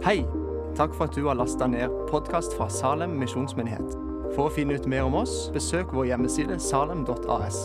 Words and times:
Hei! 0.00 0.22
Takk 0.76 0.94
for 0.96 1.10
at 1.10 1.12
du 1.12 1.26
har 1.26 1.36
lasta 1.36 1.66
ned 1.68 1.92
podkast 2.08 2.54
fra 2.56 2.70
Salem 2.72 3.18
misjonsmyndighet. 3.20 3.90
For 4.32 4.46
å 4.46 4.52
finne 4.54 4.78
ut 4.80 4.86
mer 4.88 5.04
om 5.04 5.18
oss, 5.20 5.50
besøk 5.52 5.90
vår 5.92 6.06
hjemmeside 6.08 6.54
salem.as. 6.56 7.58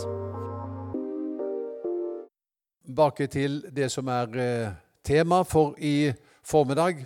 Tilbake 2.83 3.29
til 3.31 3.61
det 3.71 3.87
som 3.93 4.11
er 4.11 4.35
eh, 4.35 4.73
tema 5.07 5.45
for 5.47 5.79
i 5.79 6.11
formiddag. 6.43 7.05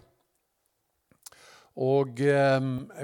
Og 1.77 2.23
eh, 2.25 2.57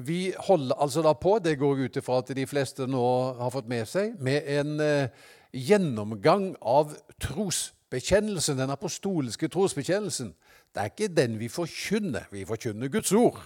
vi 0.10 0.20
holder 0.48 0.82
altså 0.82 1.06
da 1.06 1.14
på, 1.14 1.36
det 1.38 1.60
går 1.62 1.86
ut 1.86 2.02
ifra 2.02 2.24
at 2.24 2.34
de 2.34 2.48
fleste 2.50 2.90
nå 2.90 3.06
har 3.38 3.54
fått 3.54 3.70
med 3.70 3.86
seg, 3.86 4.18
med 4.18 4.50
en 4.56 4.82
eh, 4.82 5.30
gjennomgang 5.54 6.56
av 6.58 6.98
trosbekjennelsen, 7.22 8.58
den 8.58 8.74
apostoliske 8.74 9.54
trosbekjennelsen. 9.54 10.34
Det 10.76 10.82
er 10.82 10.92
ikke 10.92 11.08
den 11.16 11.40
vi 11.40 11.48
forkynner, 11.48 12.28
vi 12.32 12.46
forkynner 12.46 12.88
Guds 12.92 13.12
ord. 13.16 13.40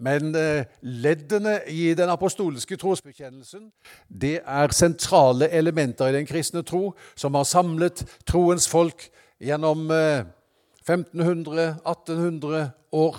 Men 0.00 0.34
eh, 0.36 0.64
leddene 0.80 1.60
i 1.68 1.94
den 1.94 2.08
apostoliske 2.08 2.76
trosbekjennelsen 2.80 3.72
det 4.08 4.40
er 4.46 4.72
sentrale 4.72 5.50
elementer 5.52 6.06
i 6.08 6.16
den 6.16 6.26
kristne 6.26 6.62
tro 6.64 6.94
som 7.14 7.34
har 7.36 7.44
samlet 7.44 8.04
troens 8.26 8.68
folk 8.68 9.10
gjennom 9.40 9.90
1500-1800 10.88 12.68
år. 12.92 13.16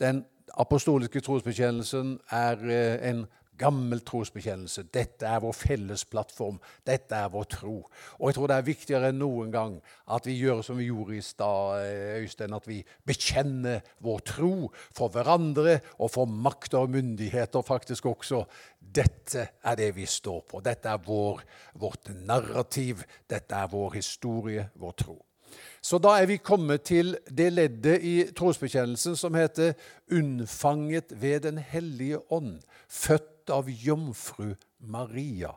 Den 0.00 0.24
apostoliske 0.54 1.20
trosbekjennelsen 1.20 2.18
er 2.30 2.56
eh, 2.70 3.10
en 3.10 3.26
gammel 3.60 4.00
trosbekjennelse. 4.06 4.86
Dette 4.94 5.28
er 5.28 5.42
vår 5.44 5.54
felles 5.56 6.04
plattform. 6.08 6.58
Dette 6.88 7.16
er 7.16 7.30
vår 7.32 7.46
tro. 7.52 7.76
Og 8.18 8.30
jeg 8.30 8.38
tror 8.38 8.50
det 8.50 8.56
er 8.56 8.66
viktigere 8.66 9.12
enn 9.12 9.20
noen 9.20 9.52
gang 9.54 9.78
at 10.10 10.26
vi 10.28 10.38
gjør 10.40 10.64
som 10.66 10.80
vi 10.80 10.88
gjorde 10.88 11.18
i 11.18 11.22
stad, 11.24 11.86
Øystein, 12.20 12.56
at 12.56 12.68
vi 12.68 12.80
bekjenner 13.06 13.84
vår 14.04 14.24
tro 14.32 14.52
for 14.96 15.12
hverandre 15.12 15.78
og 15.98 16.12
for 16.16 16.30
makter 16.30 16.82
og 16.82 16.94
myndigheter 16.96 17.64
faktisk 17.66 18.10
også. 18.10 18.44
Dette 18.80 19.48
er 19.62 19.80
det 19.80 19.92
vi 19.96 20.08
står 20.08 20.44
på. 20.50 20.64
Dette 20.64 20.90
er 20.90 21.02
vår, 21.06 21.44
vårt 21.80 22.12
narrativ. 22.24 23.04
Dette 23.30 23.56
er 23.56 23.70
vår 23.70 24.00
historie, 24.00 24.70
vår 24.80 24.96
tro. 25.04 25.20
Så 25.82 25.98
da 25.98 26.16
er 26.20 26.26
vi 26.26 26.36
kommet 26.36 26.82
til 26.88 27.16
det 27.28 27.52
leddet 27.52 28.02
i 28.02 28.14
trosbekjennelsen 28.36 29.16
som 29.16 29.34
heter 29.34 29.72
'unnfanget 30.10 31.20
ved 31.20 31.40
Den 31.40 31.58
hellige 31.58 32.18
ånd', 32.32 32.60
født 32.88 33.50
av 33.50 33.68
jomfru 33.68 34.54
Maria. 34.80 35.50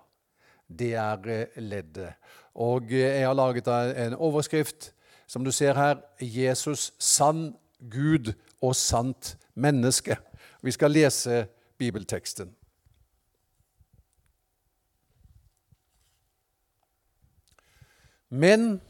Det 0.67 0.93
er 0.93 1.27
eh, 1.27 1.45
leddet. 1.57 2.13
Og 2.55 2.83
eh, 2.83 3.19
jeg 3.19 3.27
har 3.27 3.33
laget 3.33 3.67
en 4.07 4.13
overskrift, 4.13 4.93
som 5.27 5.43
du 5.45 5.51
ser 5.51 5.73
her. 5.73 5.97
'Jesus 6.19 6.93
sann 6.99 7.55
Gud 7.91 8.33
og 8.61 8.75
sant 8.75 9.37
menneske'. 9.55 10.15
Vi 10.61 10.71
skal 10.71 10.91
lese 10.91 11.47
bibelteksten. 11.77 12.55
Men 18.29 18.81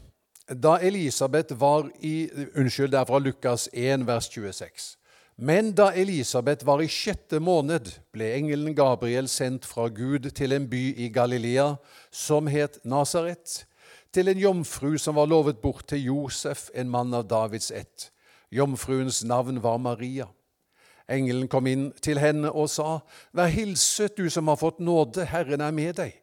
da 0.48 0.78
Elisabeth 0.82 1.60
var 1.60 1.88
i 2.00 2.28
Unnskyld, 2.56 2.92
det 2.92 2.98
er 2.98 3.04
fra 3.08 3.18
Lukas 3.18 3.68
1, 3.72 4.06
vers 4.06 4.28
26. 4.28 4.96
Men 5.36 5.72
da 5.72 5.88
Elisabeth 5.96 6.66
var 6.66 6.82
i 6.82 6.88
sjette 6.88 7.40
måned, 7.40 7.88
ble 8.12 8.28
engelen 8.36 8.74
Gabriel 8.76 9.28
sendt 9.28 9.64
fra 9.66 9.88
Gud 9.88 10.28
til 10.36 10.52
en 10.54 10.68
by 10.70 10.82
i 11.00 11.08
Galilea 11.08 11.74
som 12.12 12.46
het 12.46 12.78
Nasaret, 12.84 13.64
til 14.14 14.28
en 14.30 14.38
jomfru 14.38 14.94
som 14.98 15.16
var 15.16 15.26
lovet 15.26 15.58
bort 15.58 15.88
til 15.90 16.04
Josef, 16.06 16.68
en 16.74 16.90
mann 16.90 17.14
av 17.14 17.26
Davids 17.26 17.72
ett. 17.74 18.10
Jomfruens 18.52 19.24
navn 19.24 19.62
var 19.62 19.80
Maria. 19.82 20.28
Engelen 21.10 21.48
kom 21.48 21.66
inn 21.66 21.88
til 22.00 22.20
henne 22.22 22.52
og 22.52 22.68
sa, 22.70 23.00
Vær 23.32 23.50
hilset, 23.50 24.14
du 24.16 24.30
som 24.30 24.48
har 24.48 24.60
fått 24.60 24.78
nåde, 24.78 25.26
Herren 25.26 25.60
er 25.60 25.74
med 25.74 25.98
deg. 25.98 26.14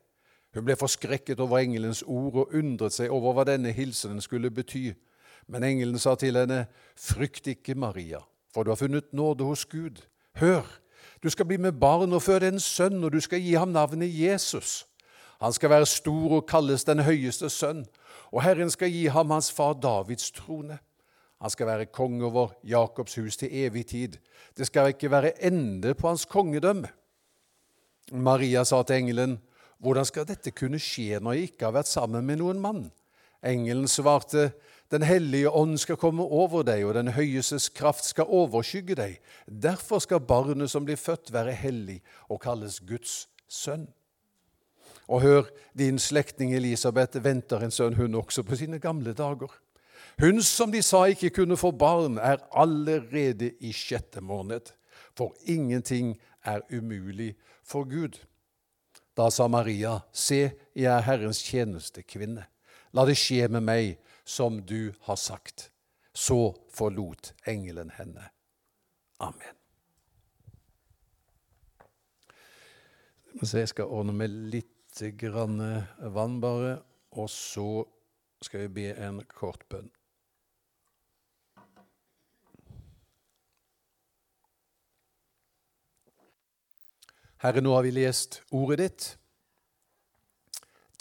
Hun 0.53 0.65
ble 0.67 0.75
forskrekket 0.75 1.39
over 1.39 1.61
engelens 1.61 2.03
ord 2.03 2.35
og 2.35 2.57
undret 2.57 2.93
seg 2.93 3.11
over 3.11 3.37
hva 3.37 3.47
denne 3.47 3.71
hilsenen 3.71 4.21
skulle 4.21 4.51
bety. 4.51 4.91
Men 5.47 5.63
engelen 5.63 5.99
sa 5.99 6.15
til 6.19 6.37
henne, 6.37 6.65
Frykt 6.95 7.47
ikke, 7.47 7.75
Maria 7.75 8.21
for 8.53 8.63
du 8.63 8.71
har 8.71 8.75
funnet 8.75 9.13
nåde 9.13 9.43
hos 9.43 9.65
Gud. 9.65 10.03
Hør, 10.35 10.65
du 11.23 11.29
skal 11.29 11.45
bli 11.45 11.57
med 11.57 11.71
barn 11.71 12.13
og 12.13 12.23
føde 12.23 12.47
en 12.47 12.59
sønn, 12.59 13.03
og 13.03 13.13
du 13.13 13.19
skal 13.19 13.39
gi 13.39 13.53
ham 13.53 13.71
navnet 13.71 14.11
Jesus. 14.11 14.85
Han 15.41 15.53
skal 15.53 15.69
være 15.69 15.85
stor 15.85 16.37
og 16.37 16.47
kalles 16.47 16.83
den 16.83 16.99
høyeste 16.99 17.49
sønn, 17.49 17.85
og 18.31 18.43
Herren 18.43 18.69
skal 18.69 18.91
gi 18.91 19.07
ham 19.07 19.31
hans 19.31 19.51
far 19.51 19.73
Davids 19.73 20.31
trone. 20.31 20.79
Han 21.41 21.49
skal 21.49 21.67
være 21.67 21.85
konge 21.85 22.25
over 22.25 22.51
Jakobs 22.63 23.15
hus 23.15 23.37
til 23.37 23.49
evig 23.51 23.85
tid. 23.85 24.17
Det 24.57 24.67
skal 24.67 24.93
ikke 24.93 25.11
være 25.11 25.43
ende 25.43 25.93
på 25.93 26.07
hans 26.07 26.25
kongedømme. 26.25 26.87
Maria 28.11 28.63
sa 28.63 28.83
til 28.83 28.95
engelen, 28.95 29.39
Hvordan 29.81 30.05
skal 30.05 30.27
dette 30.29 30.53
kunne 30.53 30.79
skje 30.81 31.19
når 31.19 31.37
jeg 31.37 31.51
ikke 31.51 31.69
har 31.69 31.79
vært 31.79 31.89
sammen 31.89 32.25
med 32.25 32.37
noen 32.41 32.59
mann? 32.61 32.83
Engelen 33.41 33.87
svarte, 33.89 34.51
den 34.93 35.01
hellige 35.01 35.49
ånd 35.49 35.79
skal 35.81 35.97
komme 35.97 36.21
over 36.21 36.61
deg, 36.67 36.83
og 36.85 36.93
den 36.93 37.09
høyestes 37.15 37.69
kraft 37.73 38.05
skal 38.05 38.29
overskygge 38.29 38.97
deg. 38.99 39.17
Derfor 39.47 40.03
skal 40.03 40.21
barnet 40.21 40.69
som 40.69 40.85
blir 40.85 40.99
født, 41.01 41.33
være 41.33 41.55
hellig 41.57 41.97
og 42.29 42.43
kalles 42.43 42.77
Guds 42.85 43.25
sønn. 43.49 43.87
Og 45.09 45.23
hør, 45.25 45.49
din 45.73 45.97
slektning 45.99 46.53
Elisabeth 46.55 47.23
venter 47.23 47.63
en 47.63 47.73
sønn, 47.73 47.97
hun 47.97 48.19
også, 48.21 48.45
på 48.45 48.59
sine 48.59 48.79
gamle 48.79 49.15
dager. 49.17 49.49
Hun 50.21 50.41
som 50.45 50.71
de 50.71 50.83
sa 50.85 51.07
ikke 51.09 51.33
kunne 51.41 51.57
få 51.57 51.71
barn, 51.71 52.19
er 52.21 52.43
allerede 52.53 53.55
i 53.59 53.73
sjette 53.73 54.21
måned. 54.21 54.69
For 55.17 55.33
ingenting 55.49 56.19
er 56.45 56.61
umulig 56.69 57.33
for 57.63 57.89
Gud. 57.89 58.19
Da 59.17 59.27
sa 59.31 59.47
Maria, 59.51 59.99
se, 60.11 60.51
jeg 60.75 60.87
er 60.87 61.03
Herrens 61.03 61.41
tjenestekvinne. 61.43 62.45
La 62.95 63.05
det 63.07 63.17
skje 63.19 63.47
med 63.51 63.65
meg 63.67 63.97
som 64.27 64.61
du 64.67 64.93
har 65.07 65.19
sagt. 65.19 65.69
Så 66.13 66.53
forlot 66.71 67.33
engelen 67.47 67.91
henne. 67.95 68.29
Amen. 69.19 69.55
jeg 73.39 73.71
skal 73.71 73.91
ordne 73.91 74.13
med 74.13 74.33
litt 74.51 75.01
vann, 76.11 76.41
bare, 76.43 76.73
og 77.15 77.29
så 77.31 77.85
skal 78.43 78.65
vi 78.65 78.75
be 78.75 78.87
en 78.99 79.21
kort 79.31 79.63
bønn. 79.71 79.87
Herre, 87.41 87.61
nå 87.65 87.71
har 87.73 87.81
vi 87.81 87.91
lest 87.95 88.43
ordet 88.53 88.75
ditt. 88.77 89.05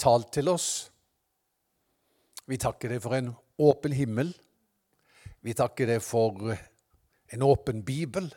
Talt 0.00 0.30
til 0.32 0.48
oss. 0.48 0.68
Vi 2.48 2.56
takker 2.56 2.94
deg 2.94 3.02
for 3.04 3.12
en 3.12 3.28
åpen 3.60 3.92
himmel. 3.92 4.30
Vi 5.44 5.52
takker 5.52 5.90
deg 5.92 6.00
for 6.00 6.54
en 6.56 7.44
åpen 7.44 7.82
bibel. 7.84 8.30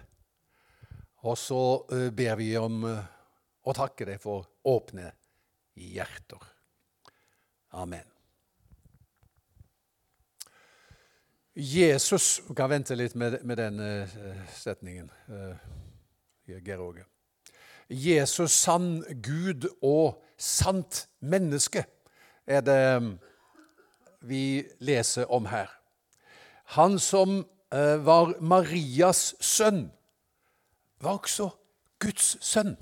Og 1.24 1.40
så 1.40 1.62
ber 2.12 2.36
vi 2.42 2.50
om 2.60 2.84
å 2.84 3.78
takke 3.78 4.10
deg 4.12 4.20
for 4.20 4.52
åpne 4.68 5.08
hjerter. 5.80 6.44
Amen. 7.80 8.12
Jesus 11.56 12.42
Vi 12.50 12.56
kan 12.58 12.68
vente 12.68 13.00
litt 13.00 13.16
med, 13.16 13.40
med 13.48 13.64
den 13.64 13.82
setningen, 14.60 15.08
Geir 16.52 16.84
Åge. 16.84 17.08
Jesus, 17.94 18.52
sann 18.52 19.04
Gud 19.24 19.68
og 19.82 20.24
sant 20.38 21.08
menneske, 21.22 21.86
er 22.48 22.62
det 22.66 23.18
vi 24.24 24.64
leser 24.80 25.30
om 25.32 25.46
her. 25.46 25.70
Han 26.76 27.00
som 27.00 27.44
eh, 27.74 28.06
var 28.06 28.34
Marias 28.42 29.36
sønn, 29.44 29.92
var 31.04 31.20
også 31.20 31.50
Guds 32.00 32.38
sønn. 32.42 32.76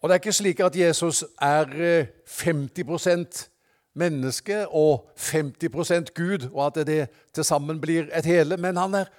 Og 0.00 0.08
det 0.08 0.14
er 0.14 0.22
ikke 0.22 0.32
slik 0.32 0.60
at 0.62 0.76
Jesus 0.76 1.24
er 1.42 1.70
50 2.38 3.06
eh, 3.10 3.26
menneske 3.96 4.68
og 4.68 5.10
50% 5.18 6.12
Gud, 6.14 6.48
og 6.52 6.66
at 6.66 6.86
det 6.86 7.08
til 7.34 7.44
sammen 7.44 7.80
blir 7.80 8.10
et 8.12 8.24
hele, 8.24 8.56
men 8.56 8.76
han 8.76 8.94
er 8.94 9.12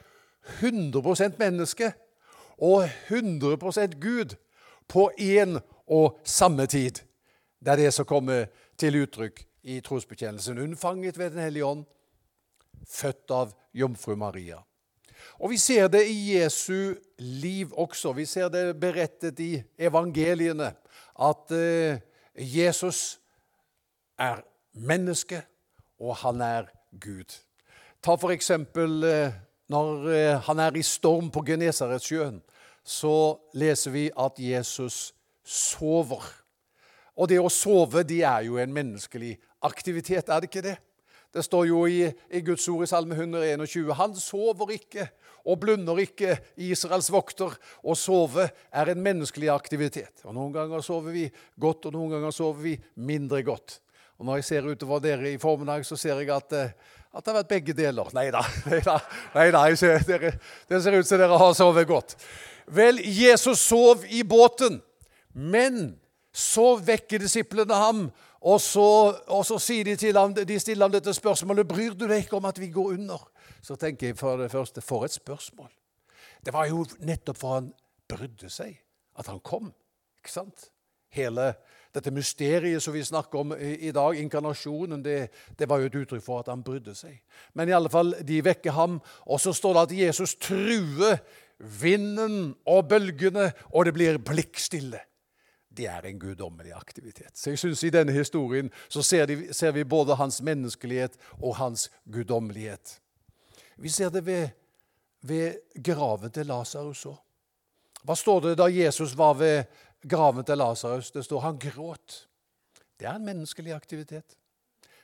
100% 0.61 1.37
menneske 1.39 1.91
og 2.57 2.89
100% 3.09 3.99
Gud 4.01 4.35
på 4.87 5.11
én 5.19 5.59
og 5.87 6.19
samme 6.23 6.65
tid. 6.65 7.03
Det 7.59 7.71
er 7.71 7.75
det 7.75 7.93
som 7.93 8.05
kommer 8.05 8.47
til 8.77 9.01
uttrykk 9.01 9.43
i 9.63 9.79
trosbekjennelsen. 9.81 10.59
Unnfanget 10.59 11.17
ved 11.17 11.29
Den 11.31 11.43
hellige 11.43 11.65
ånd, 11.65 11.85
født 12.87 13.31
av 13.31 13.53
jomfru 13.73 14.15
Maria. 14.15 14.61
Og 15.39 15.49
Vi 15.49 15.57
ser 15.57 15.87
det 15.87 16.05
i 16.07 16.37
Jesu 16.37 16.95
liv 17.17 17.73
også. 17.73 18.13
Vi 18.13 18.25
ser 18.25 18.49
det 18.49 18.79
berettet 18.79 19.39
i 19.39 19.63
evangeliene 19.77 20.73
at 21.19 21.51
eh, 21.51 21.99
Jesus 22.37 23.19
er 24.17 24.41
menneske, 24.73 25.41
og 25.99 26.15
han 26.15 26.41
er 26.41 26.69
Gud. 27.01 27.33
Ta 28.03 28.15
for 28.15 28.31
eksempel 28.31 29.03
eh, 29.03 29.33
når 29.71 30.09
eh, 30.13 30.39
han 30.47 30.59
er 30.63 30.77
i 30.77 30.85
storm 30.85 31.31
på 31.33 31.43
Genesaretsjøen, 31.47 32.39
så 32.87 33.35
leser 33.57 33.91
vi 33.91 34.05
at 34.15 34.39
Jesus 34.39 35.11
sover. 35.43 36.23
Og 37.17 37.27
det 37.31 37.39
å 37.41 37.51
sove 37.51 38.05
det 38.07 38.21
er 38.27 38.45
jo 38.47 38.59
en 38.61 38.73
menneskelig 38.73 39.35
aktivitet, 39.65 40.29
er 40.29 40.39
det 40.39 40.51
ikke 40.51 40.65
det? 40.69 40.77
Det 41.33 41.43
står 41.43 41.67
jo 41.67 41.81
i, 41.91 42.05
i 42.07 42.41
Guds 42.41 42.63
ord 42.71 42.85
i 42.85 42.87
Salme 42.89 43.17
121 43.17 43.91
Han 43.99 44.13
sover 44.15 44.71
ikke 44.77 45.09
og 45.47 45.59
blunder 45.61 45.99
ikke, 46.03 46.37
Israels 46.59 47.07
vokter. 47.11 47.53
Å 47.83 47.95
sove 47.95 48.49
er 48.51 48.91
en 48.91 49.03
menneskelig 49.03 49.51
aktivitet. 49.53 50.25
Og 50.27 50.35
Noen 50.35 50.51
ganger 50.55 50.83
sover 50.83 51.15
vi 51.15 51.27
godt, 51.59 51.87
og 51.87 51.95
noen 51.95 52.17
ganger 52.17 52.35
sover 52.35 52.65
vi 52.65 52.73
mindre 52.99 53.39
godt. 53.47 53.77
Og 54.17 54.25
Når 54.25 54.39
jeg 54.39 54.45
ser 54.47 54.67
utover 54.67 54.99
dere 54.99 55.31
i 55.31 55.37
formiddag, 55.37 55.85
så 55.85 55.95
ser 55.95 56.17
jeg 56.17 56.29
at, 56.33 56.53
eh, 56.53 56.71
at 57.13 57.23
det 57.23 57.31
har 57.31 57.39
vært 57.41 57.51
begge 57.51 57.73
deler. 57.77 58.09
Nei. 58.17 58.29
Da, 58.33 58.41
det 60.69 60.81
ser 60.83 60.97
ut 60.97 61.07
som 61.07 61.21
dere 61.21 61.37
har 61.37 61.53
sovet 61.53 61.87
godt. 61.87 62.17
Vel, 62.67 62.99
Jesus 62.99 63.59
sov 63.59 64.03
i 64.09 64.23
båten, 64.27 64.81
men 65.31 65.99
så 66.33 66.75
vekker 66.81 67.21
disiplene 67.21 67.77
ham. 67.77 68.07
Og 68.41 68.61
så, 68.61 68.87
og 69.33 69.45
så 69.45 69.57
sier 69.61 69.85
de 69.87 69.95
til 69.97 70.17
ham, 70.17 70.33
de 70.33 70.59
stiller 70.59 70.85
ham 70.85 70.93
dette 70.93 71.13
spørsmålet 71.13 71.67
bryr 71.67 71.95
du 71.97 72.05
deg 72.05 72.25
ikke 72.25 72.37
om 72.37 72.45
at 72.49 72.59
vi 72.61 72.69
går 72.73 72.93
under. 72.97 73.23
Så 73.65 73.75
tenker 73.75 74.11
jeg 74.11 74.17
for 74.19 74.37
det 74.37 74.51
første 74.53 74.81
for 74.81 75.05
et 75.05 75.13
spørsmål. 75.13 75.69
Det 76.45 76.53
var 76.53 76.69
jo 76.69 76.85
nettopp 77.03 77.37
for 77.37 77.57
han 77.57 77.71
brydde 78.07 78.49
seg 78.53 78.77
at 79.17 79.27
han 79.27 79.41
kom. 79.41 79.71
Ikke 80.21 80.31
sant? 80.31 80.69
Hele 81.13 81.53
dette 81.95 82.11
mysteriet 82.11 82.83
som 82.83 82.93
vi 82.93 83.03
snakker 83.05 83.39
om 83.39 83.53
i 83.57 83.91
dag, 83.95 84.19
inkarnasjonen, 84.19 85.03
det, 85.03 85.29
det, 85.57 85.67
var 85.69 85.81
jo 85.81 85.89
et 85.89 85.99
uttrykk 86.01 86.23
for 86.23 86.43
at 86.43 86.51
han 86.51 86.63
brydde 86.65 86.95
seg. 86.97 87.19
Men 87.53 87.69
i 87.69 87.75
alle 87.75 87.91
fall, 87.91 88.13
de 88.27 88.39
vekker 88.45 88.75
ham, 88.75 88.99
og 89.25 89.41
så 89.41 89.53
står 89.55 89.77
det 89.77 89.85
at 89.85 89.97
Jesus 90.01 90.35
truer 90.41 91.19
vinden 91.57 92.53
og 92.69 92.87
bølgene, 92.91 93.51
og 93.73 93.87
det 93.87 93.95
blir 93.97 94.19
blikkstille. 94.21 95.01
Det 95.77 95.85
er 95.85 96.05
en 96.09 96.19
guddommelig 96.19 96.73
aktivitet. 96.73 97.37
Så 97.37 97.53
jeg 97.53 97.59
synes 97.59 97.83
I 97.83 97.93
denne 97.93 98.13
historien 98.15 98.71
så 98.89 99.03
ser, 99.05 99.25
de, 99.29 99.53
ser 99.53 99.71
vi 99.71 99.83
både 99.83 100.15
hans 100.17 100.41
menneskelighet 100.41 101.17
og 101.37 101.55
hans 101.55 101.91
guddommelighet. 102.13 102.97
Vi 103.77 103.89
ser 103.89 104.09
det 104.09 104.25
ved, 104.25 104.49
ved 105.21 105.61
graven 105.83 106.33
til 106.33 106.49
Lasarus 106.49 107.05
òg. 107.05 107.17
Hva 108.07 108.15
står 108.15 108.41
det 108.45 108.57
da 108.59 108.69
Jesus 108.71 109.17
var 109.17 109.33
ved 109.35 109.65
graven 110.01 110.45
til 110.45 110.57
Lasarus? 110.57 111.11
Det 111.11 111.25
står 111.25 111.45
han 111.45 111.59
gråt. 111.61 112.27
Det 112.99 113.05
er 113.05 113.15
en 113.15 113.25
menneskelig 113.25 113.73
aktivitet. 113.73 114.37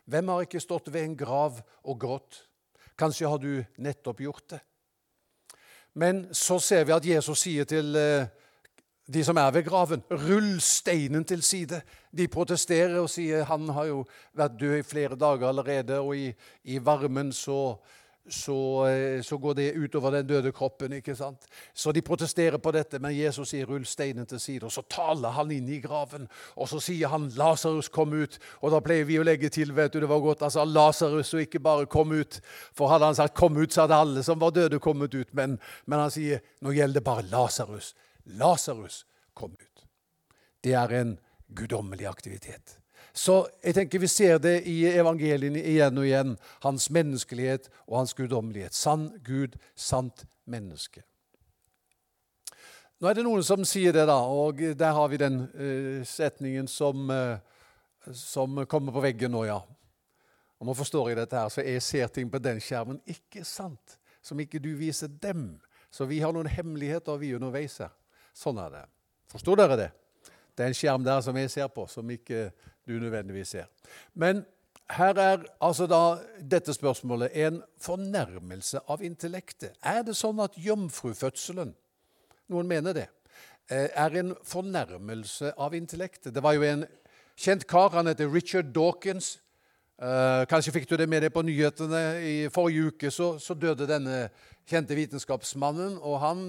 Hvem 0.05 0.27
har 0.27 0.45
ikke 0.45 0.59
stått 0.59 0.91
ved 0.93 1.03
en 1.05 1.17
grav 1.17 1.61
og 1.83 1.99
grått? 1.99 2.43
Kanskje 2.99 3.29
har 3.29 3.41
du 3.41 3.63
nettopp 3.77 4.19
gjort 4.19 4.49
det. 4.55 4.61
Men 5.93 6.25
så 6.33 6.59
ser 6.59 6.85
vi 6.85 6.95
at 6.95 7.05
Jesus 7.05 7.43
sier 7.45 7.67
til 7.69 7.95
eh, 7.95 8.25
de 9.05 9.23
som 9.23 9.37
er 9.37 9.51
ved 9.53 9.65
graven, 9.67 10.03
rull 10.09 10.61
steinen 10.63 11.25
til 11.27 11.43
side. 11.43 11.81
De 12.11 12.27
protesterer 12.31 12.97
og 13.01 13.09
sier 13.11 13.45
han 13.49 13.67
har 13.75 13.89
jo 13.89 13.99
vært 14.37 14.57
død 14.59 14.77
i 14.79 14.85
flere 14.87 15.17
dager 15.19 15.49
allerede, 15.49 15.99
og 15.99 16.15
i, 16.17 16.29
i 16.63 16.79
varmen 16.83 17.33
så, 17.35 17.75
så, 18.29 18.85
eh, 18.87 19.21
så, 19.21 19.37
går 19.37 19.53
det 19.53 19.73
utover 19.73 20.11
den 20.11 20.27
døde 20.27 20.51
kroppen. 20.51 20.93
ikke 20.93 21.15
sant? 21.15 21.47
Så 21.73 21.91
de 21.91 22.01
protesterer 22.01 22.57
på 22.57 22.71
dette, 22.71 22.99
men 22.99 23.17
Jesus 23.17 23.49
sier 23.49 23.65
'rull 23.65 23.85
steinen 23.85 24.25
til 24.25 24.37
side'. 24.37 24.63
Og 24.63 24.71
så 24.71 24.81
taler 24.89 25.29
han 25.29 25.51
inn 25.51 25.69
i 25.69 25.79
graven, 25.79 26.27
og 26.55 26.69
så 26.69 26.79
sier 26.79 27.07
han 27.07 27.29
'Lasarus, 27.29 27.89
kom 27.89 28.13
ut'. 28.13 28.39
Og 28.61 28.71
da 28.71 28.79
pleier 28.79 29.05
vi 29.05 29.19
å 29.19 29.23
legge 29.23 29.49
til 29.49 29.73
vet 29.73 29.93
du, 29.93 29.99
det 29.99 30.09
var 30.09 30.19
godt 30.19 30.41
altså 30.41 30.65
Lasarus 30.65 31.33
og 31.33 31.41
ikke 31.41 31.59
bare 31.59 31.85
'kom 31.85 32.11
ut'. 32.11 32.39
For 32.73 32.87
hadde 32.87 33.05
han 33.05 33.15
sagt 33.15 33.33
'kom 33.33 33.57
ut', 33.57 33.73
så 33.73 33.81
hadde 33.81 33.95
alle 33.95 34.23
som 34.23 34.39
var 34.39 34.51
døde, 34.51 34.79
kommet 34.79 35.13
ut. 35.15 35.33
Men, 35.33 35.59
men 35.85 35.99
han 35.99 36.11
sier 36.11 36.39
'nå 36.61 36.71
gjelder 36.71 36.93
det 36.93 37.03
bare 37.03 37.23
Lasarus'. 37.23 37.93
Lasarus 38.25 39.05
kom 39.33 39.51
ut. 39.51 39.85
Det 40.63 40.73
er 40.73 40.87
en 40.87 41.19
guddommelig 41.55 42.07
aktivitet. 42.07 42.82
Så 43.13 43.43
jeg 43.61 43.75
tenker 43.77 44.01
vi 44.01 44.09
ser 44.09 44.39
det 44.41 44.55
i 44.69 44.79
evangeliene 44.89 45.61
igjen 45.61 45.97
og 46.01 46.07
igjen. 46.07 46.35
Hans 46.65 46.89
menneskelighet 46.89 47.69
og 47.85 47.99
hans 47.99 48.13
guddommelighet. 48.17 48.73
Sann 48.73 49.11
Gud, 49.25 49.59
sant 49.75 50.25
menneske. 50.49 51.03
Nå 52.97 53.09
er 53.09 53.17
det 53.19 53.25
noen 53.25 53.43
som 53.45 53.65
sier 53.67 53.93
det, 53.93 54.05
da, 54.07 54.15
og 54.15 54.61
der 54.79 54.95
har 54.95 55.09
vi 55.11 55.19
den 55.19 55.41
uh, 55.43 56.01
setningen 56.07 56.69
som, 56.71 57.09
uh, 57.11 57.35
som 58.15 58.63
kommer 58.69 58.95
på 58.95 59.03
veggen 59.03 59.33
nå, 59.35 59.43
ja. 59.49 59.59
Og 60.63 60.69
Nå 60.69 60.75
forstår 60.77 61.09
jeg 61.11 61.19
dette 61.19 61.35
her, 61.35 61.49
så 61.51 61.65
jeg 61.67 61.83
ser 61.83 62.13
ting 62.15 62.29
på 62.31 62.39
den 62.39 62.61
skjermen. 62.63 63.01
Ikke 63.11 63.43
sant? 63.43 63.97
Som 64.23 64.39
ikke 64.39 64.61
du 64.63 64.71
viser 64.79 65.11
dem. 65.11 65.57
Så 65.91 66.07
vi 66.07 66.21
har 66.23 66.31
noen 66.31 66.47
hemmeligheter, 66.47 67.19
vi 67.19 67.33
underveis 67.35 67.75
her. 67.83 67.91
Sånn 68.33 68.61
er 68.63 68.71
det. 68.71 68.85
Forstår 69.33 69.59
dere 69.59 69.77
det? 69.81 69.89
Det 70.55 70.63
er 70.63 70.71
en 70.71 70.77
skjerm 70.77 71.03
der 71.03 71.19
som 71.25 71.35
jeg 71.37 71.51
ser 71.51 71.67
på, 71.73 71.83
som 71.91 72.07
ikke 72.15 72.45
du 72.87 72.99
nødvendigvis 72.99 73.47
ser. 73.47 73.65
Men 74.13 74.45
her 74.89 75.13
er 75.13 75.45
altså 75.61 75.87
da 75.87 76.17
dette 76.51 76.73
spørsmålet 76.73 77.31
en 77.45 77.61
fornærmelse 77.81 78.79
av 78.87 79.03
intellektet. 79.03 79.77
Er 79.83 80.03
det 80.03 80.17
sånn 80.19 80.41
at 80.43 80.57
jomfrufødselen 80.59 81.75
Noen 82.51 82.67
mener 82.67 82.93
det. 82.93 83.05
Eh, 83.71 83.87
er 83.95 84.17
en 84.19 84.33
fornærmelse 84.45 85.53
av 85.57 85.73
intellektet. 85.73 86.33
Det 86.35 86.43
var 86.43 86.57
jo 86.57 86.65
en 86.67 86.83
kjent 87.39 87.63
kar, 87.65 87.93
han 87.95 88.11
heter 88.11 88.27
Richard 88.29 88.73
Dawkins. 88.75 89.37
Eh, 89.95 90.43
kanskje 90.51 90.73
fikk 90.75 90.89
du 90.89 90.97
det 90.99 91.07
med 91.09 91.23
deg 91.23 91.31
på 91.33 91.41
nyhetene. 91.41 92.01
I 92.19 92.35
forrige 92.53 92.91
uke 92.91 93.11
så, 93.11 93.37
så 93.39 93.55
døde 93.55 93.87
denne 93.87 94.27
kjente 94.69 94.97
vitenskapsmannen. 94.99 95.95
og 96.03 96.19
han 96.19 96.43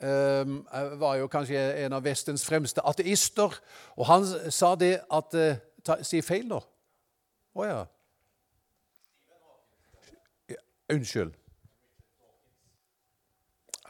Ehm, 0.00 0.58
var 1.00 1.16
jo 1.16 1.28
kanskje 1.32 1.60
en 1.86 1.94
av 1.96 2.04
Vestens 2.04 2.44
fremste 2.44 2.82
ateister. 2.84 3.54
Og 3.96 4.06
han 4.06 4.26
sa 4.52 4.74
det 4.76 4.98
at 5.08 5.36
ta, 5.86 5.98
Si 6.06 6.22
feil 6.24 6.46
nå. 6.50 6.60
Å 7.56 7.62
oh, 7.62 7.66
ja. 7.66 7.82
Unnskyld. 10.92 11.32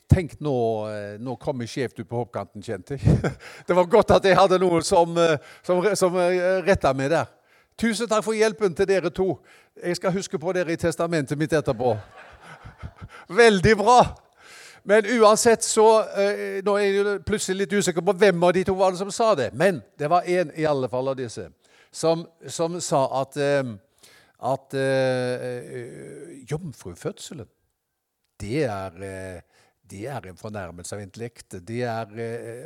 Tenk, 0.09 0.37
nå, 0.41 0.57
eh, 0.89 1.17
nå 1.21 1.35
kom 1.43 1.61
jeg 1.65 1.73
skjevt 1.73 1.99
ut 2.01 2.09
på 2.09 2.21
hoppkanten, 2.23 2.63
kjente 2.65 2.97
jeg. 2.97 3.33
Det 3.69 3.75
var 3.77 3.89
godt 3.91 4.15
at 4.17 4.25
jeg 4.25 4.39
hadde 4.39 4.61
noen 4.63 4.85
som, 4.87 5.17
eh, 5.21 5.35
som, 5.67 5.83
som 5.99 6.15
retta 6.65 6.95
meg 6.97 7.11
der. 7.13 7.33
Tusen 7.77 8.09
takk 8.09 8.25
for 8.25 8.33
hjelpen 8.33 8.73
til 8.73 8.89
dere 8.89 9.11
to. 9.13 9.35
Jeg 9.77 9.99
skal 9.99 10.15
huske 10.15 10.39
på 10.41 10.55
dere 10.57 10.73
i 10.73 10.81
testamentet 10.81 11.37
mitt 11.37 11.53
etterpå. 11.53 11.97
Veldig 13.43 13.75
bra! 13.77 13.99
Men 14.87 15.07
uansett 15.19 15.65
så 15.67 16.05
eh, 16.15 16.63
Nå 16.65 16.77
er 16.79 16.85
jeg 16.87 17.21
plutselig 17.27 17.65
litt 17.65 17.73
usikker 17.75 18.05
på 18.07 18.15
hvem 18.17 18.45
av 18.47 18.53
de 18.55 18.63
to 18.69 18.77
var 18.79 18.95
det 18.95 19.01
som 19.03 19.11
sa 19.13 19.35
det. 19.35 19.51
Men 19.53 19.83
det 19.99 20.09
var 20.09 20.25
én 20.25 20.55
i 20.55 20.65
alle 20.65 20.89
fall 20.89 21.11
av 21.11 21.19
disse 21.19 21.49
som, 21.97 22.27
som 22.49 22.77
sa 22.85 23.07
at, 23.23 23.37
eh, 23.41 23.73
at 24.47 24.77
uh, 24.77 26.33
jomfrufødselen, 26.51 27.49
det 28.41 28.65
er, 28.69 28.97
det 29.91 30.03
er 30.13 30.27
en 30.29 30.37
fornærmelse 30.37 30.93
av 30.93 31.01
intellekt. 31.01 31.55
Det 31.65 31.79
er, 31.89 32.11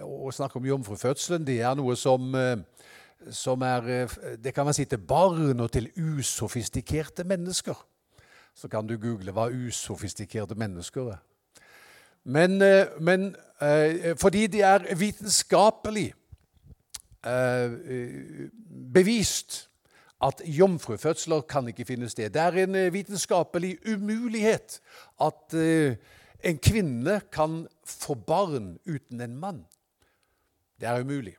å 0.02 0.32
snakke 0.34 0.58
om 0.58 0.66
jomfrufødselen 0.66 1.46
det 1.46 1.60
er 1.62 1.76
noe 1.78 1.94
som, 1.94 2.34
som 3.30 3.62
er 3.62 3.86
Det 4.42 4.50
kan 4.50 4.66
man 4.66 4.74
si 4.74 4.88
til 4.90 4.98
barn 4.98 5.62
og 5.62 5.70
til 5.70 5.86
usofistikerte 5.94 7.22
mennesker. 7.22 7.78
Så 8.50 8.66
kan 8.66 8.82
du 8.82 8.96
google 8.98 9.30
hva 9.30 9.46
usofistikerte 9.46 10.58
mennesker 10.58 11.12
er. 11.14 11.22
Men, 12.26 12.58
men 12.98 13.30
fordi 14.18 14.48
det 14.50 14.66
er 14.66 14.90
vitenskapelig 14.98 16.10
bevist 18.94 19.66
at 20.24 20.40
jomfrufødsler 20.44 21.40
kan 21.48 21.68
ikke 21.68 21.84
finne 21.84 22.08
sted. 22.08 22.30
Det 22.32 22.40
er 22.40 22.62
en 22.62 22.92
vitenskapelig 22.92 23.78
umulighet 23.92 24.80
at 25.20 25.54
en 26.44 26.58
kvinne 26.64 27.20
kan 27.32 27.66
få 27.84 28.14
barn 28.14 28.78
uten 28.88 29.20
en 29.20 29.36
mann. 29.36 29.64
Det 30.80 30.88
er 30.88 31.00
umulig. 31.00 31.36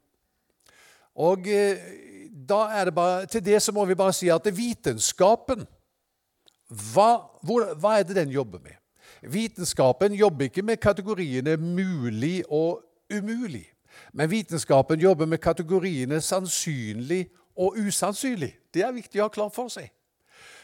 Og 1.16 1.48
er 1.48 2.92
bare, 2.92 3.26
til 3.26 3.46
det 3.46 3.62
så 3.62 3.72
må 3.72 3.86
vi 3.86 3.96
bare 3.96 4.14
si 4.14 4.30
at 4.30 4.58
vitenskapen 4.58 5.66
hva, 6.72 7.18
hvor, 7.44 7.74
hva 7.76 7.98
er 8.00 8.06
det 8.08 8.16
den 8.16 8.32
jobber 8.32 8.62
med? 8.64 8.78
Vitenskapen 9.22 10.16
jobber 10.16 10.48
ikke 10.48 10.64
med 10.66 10.80
kategoriene 10.82 11.58
mulig 11.58 12.44
og 12.50 12.82
umulig. 13.12 13.68
Men 14.14 14.32
vitenskapen 14.32 15.00
jobber 15.00 15.26
med 15.26 15.42
kategoriene 15.44 16.22
sannsynlig 16.22 17.30
og 17.56 17.78
usannsynlig. 17.80 18.54
Det 18.74 18.84
er 18.84 18.96
viktig 18.96 19.22
å 19.22 19.28
ha 19.28 19.34
klart 19.34 19.56
for 19.56 19.72
seg. 19.72 19.90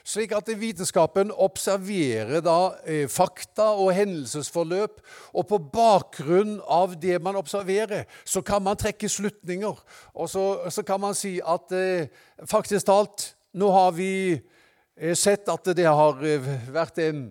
Slik 0.07 0.31
at 0.31 0.47
vitenskapen 0.55 1.33
observerer 1.35 2.39
da 2.39 2.77
eh, 2.87 3.09
fakta 3.11 3.73
og 3.75 3.91
hendelsesforløp, 3.91 5.01
og 5.35 5.47
på 5.49 5.59
bakgrunn 5.73 6.61
av 6.63 6.93
det 6.95 7.17
man 7.23 7.35
observerer, 7.35 8.05
så 8.23 8.39
kan 8.41 8.63
man 8.63 8.79
trekke 8.79 9.09
slutninger. 9.11 9.81
Og 10.15 10.29
så, 10.31 10.45
så 10.71 10.83
kan 10.87 11.03
man 11.03 11.17
si 11.17 11.41
at 11.43 11.75
eh, 11.75 12.07
faktisk 12.47 12.87
talt, 12.87 13.33
nå 13.51 13.67
har 13.75 13.91
vi 13.99 14.13
eh, 14.31 15.15
sett 15.15 15.51
at 15.51 15.67
det 15.75 15.89
har 15.89 16.23
eh, 16.23 16.47
vært 16.71 17.03
en 17.03 17.25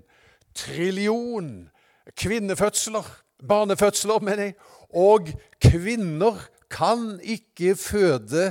trillion 0.57 1.49
kvinnefødsler, 2.13 3.09
barnefødsler, 3.49 4.21
mener 4.21 4.43
jeg, 4.43 4.55
og 4.95 5.29
kvinner 5.61 6.39
kan 6.71 7.19
ikke 7.23 7.77
føde 7.77 8.47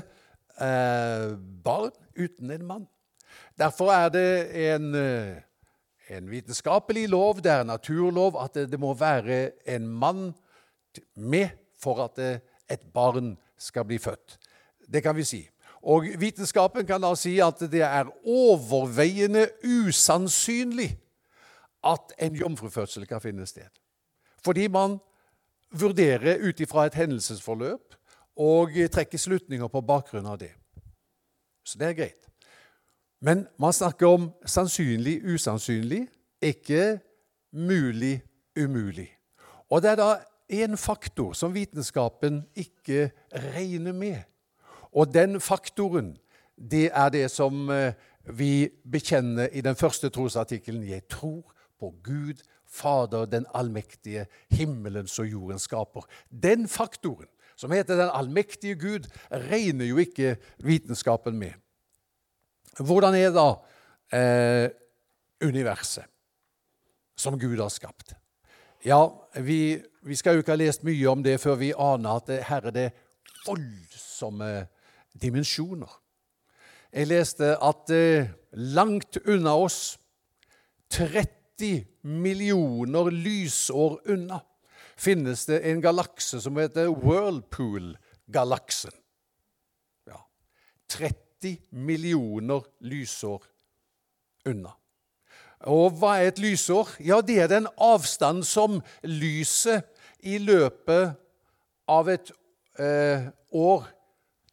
eh, 0.61 1.31
barn 1.63 1.91
uten 2.15 2.51
en 2.51 2.65
mann. 2.65 2.87
Derfor 3.57 3.91
er 3.91 4.09
det 4.09 4.29
en, 4.73 4.95
eh, 4.95 5.35
en 6.09 6.29
vitenskapelig 6.31 7.09
lov, 7.09 7.41
det 7.41 7.51
er 7.51 7.61
en 7.61 7.67
naturlov, 7.67 8.37
at 8.43 8.53
det, 8.53 8.71
det 8.71 8.79
må 8.79 8.93
være 8.93 9.51
en 9.67 9.87
mann 9.87 10.33
med 11.15 11.49
for 11.79 12.03
at 12.03 12.15
det, 12.15 12.41
et 12.71 12.81
barn 12.93 13.37
skal 13.57 13.85
bli 13.85 13.97
født. 13.97 14.37
Det 14.93 15.03
kan 15.03 15.15
vi 15.15 15.23
si. 15.23 15.49
Og 15.85 16.07
vitenskapen 16.17 16.85
kan 16.85 17.01
da 17.01 17.11
si 17.17 17.37
at 17.43 17.59
det 17.69 17.83
er 17.85 18.09
overveiende 18.25 19.47
usannsynlig 19.63 20.95
at 21.85 22.15
en 22.17 22.35
jomfrufødsel 22.35 23.05
kan 23.07 23.21
finne 23.21 23.45
sted. 23.45 23.69
Fordi 24.45 24.67
man 24.69 24.99
vurderer 25.73 26.37
ut 26.45 26.59
ifra 26.61 26.85
et 26.85 26.97
hendelsesforløp 26.99 27.97
og 28.37 28.77
trekker 28.93 29.19
slutninger 29.19 29.67
på 29.71 29.81
bakgrunn 29.81 30.27
av 30.29 30.37
det. 30.39 30.51
Så 31.65 31.79
det 31.81 31.89
er 31.89 31.97
greit. 31.97 32.29
Men 33.25 33.47
man 33.57 33.73
snakker 33.73 34.07
om 34.07 34.29
sannsynlig 34.45 35.17
usannsynlig, 35.25 36.05
ikke 36.41 36.99
mulig 37.55 38.19
umulig. 38.59 39.09
Og 39.69 39.81
det 39.81 39.95
er 39.95 39.99
da 39.99 40.09
én 40.51 40.77
faktor 40.77 41.33
som 41.33 41.55
vitenskapen 41.55 42.43
ikke 42.53 43.09
regner 43.55 43.95
med. 43.95 44.21
Og 44.93 45.13
den 45.13 45.39
faktoren, 45.41 46.17
det 46.55 46.91
er 46.93 47.09
det 47.09 47.31
som 47.31 47.69
eh, 47.69 47.93
vi 48.29 48.69
bekjenner 48.91 49.49
i 49.51 49.61
den 49.61 49.75
første 49.75 50.09
trosartikkelen. 50.09 50.87
Jeg 50.87 51.07
tror 51.09 51.53
på 51.79 51.93
Gud, 52.03 52.43
Fader, 52.75 53.25
den 53.29 53.47
allmektige, 53.55 54.25
himmelens 54.51 55.15
og 55.21 55.29
jordens 55.31 55.67
skaper. 55.69 56.05
Den 56.29 56.67
faktoren, 56.71 57.29
som 57.55 57.71
heter 57.71 57.97
den 57.99 58.11
allmektige 58.11 58.75
Gud, 58.75 59.07
regner 59.31 59.87
jo 59.87 60.01
ikke 60.03 60.35
vitenskapen 60.63 61.39
med. 61.39 61.55
Hvordan 62.79 63.15
er 63.15 63.31
da 63.31 63.47
eh, 64.11 64.69
universet 65.43 66.03
som 67.15 67.39
Gud 67.39 67.57
har 67.61 67.71
skapt? 67.71 68.15
Ja, 68.85 69.07
vi, 69.41 69.79
vi, 70.03 70.15
skal 70.15 70.35
jo 70.35 70.43
ikke 70.43 70.53
ha 70.53 70.59
lest 70.59 70.83
mye 70.85 71.07
om 71.09 71.23
det 71.25 71.39
før 71.41 71.55
vi 71.57 71.71
aner 71.71 72.19
at 72.19 72.27
det, 72.29 72.41
her 72.49 72.67
er 72.69 72.75
det 72.75 72.89
voldsomme 73.45 74.49
dimensjoner. 75.21 75.89
Jeg 76.95 77.09
leste 77.09 77.55
at 77.63 77.91
eh, 77.91 78.29
langt 78.51 79.17
unna 79.25 79.55
oss, 79.57 79.97
30 80.93 81.34
millioner 82.01 83.11
lysår 83.11 84.01
unna, 84.05 84.41
finnes 84.97 85.45
det 85.45 85.61
en 85.69 85.81
galakse 85.81 86.41
som 86.41 86.57
heter 86.57 86.89
Whirlpool-galaksen. 86.91 88.91
Ja, 90.07 90.19
30 90.91 91.57
millioner 91.71 92.61
lysår 92.79 93.43
unna. 94.45 94.73
Og 95.65 95.95
hva 95.99 96.17
er 96.19 96.29
et 96.29 96.41
lysår? 96.43 96.97
Ja, 96.99 97.21
det 97.21 97.39
er 97.41 97.47
den 97.49 97.67
avstand 97.81 98.43
som 98.45 98.81
lyset 99.03 99.87
i 100.25 100.37
løpet 100.37 101.15
av 101.89 102.09
et 102.11 102.31
eh, 102.79 103.29
år 103.55 103.87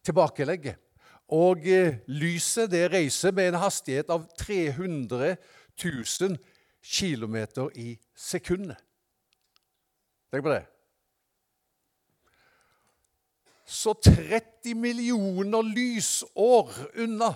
tilbakelegger. 0.05 0.79
Og 1.33 1.67
eh, 1.67 1.99
lyset 2.07 2.71
det 2.71 2.87
reiser 2.93 3.35
med 3.35 3.51
en 3.51 3.61
hastighet 3.61 4.09
av 4.13 4.25
300 4.39 5.35
000 5.35 6.37
km 6.37 6.52
i 7.79 7.93
sekundet. 8.15 8.77
Tenk 10.31 10.43
på 10.43 10.51
det. 10.51 10.65
Så 13.65 13.93
30 13.93 14.75
millioner 14.75 15.63
lysår 15.63 16.71
unna 16.99 17.31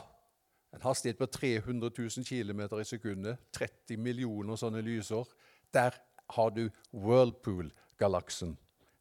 en 0.77 0.82
hastighet 0.82 1.18
på 1.18 1.25
300 1.25 1.92
000 1.98 2.25
km 2.25 2.80
i 2.80 2.86
sekundet, 2.86 3.39
30 3.51 3.98
millioner 3.98 4.60
sånne 4.60 4.84
lysår. 4.86 5.25
Der 5.74 5.96
har 6.36 6.51
du 6.54 6.68
Whirlpool-galaksen. 6.92 8.54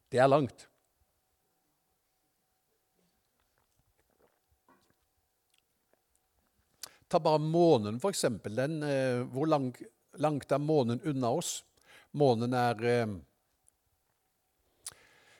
Det 0.09 0.21
er 0.23 0.31
langt. 0.31 0.65
Ta 7.07 7.19
bare 7.23 7.39
månen, 7.39 8.01
f.eks. 8.01 8.23
Eh, 8.25 9.21
hvor 9.31 9.45
lang, 9.47 9.69
langt 10.21 10.51
er 10.51 10.61
månen 10.61 11.01
unna 11.05 11.31
oss? 11.39 11.61
Månen 12.17 12.53
er 12.53 12.85
eh, 12.85 13.15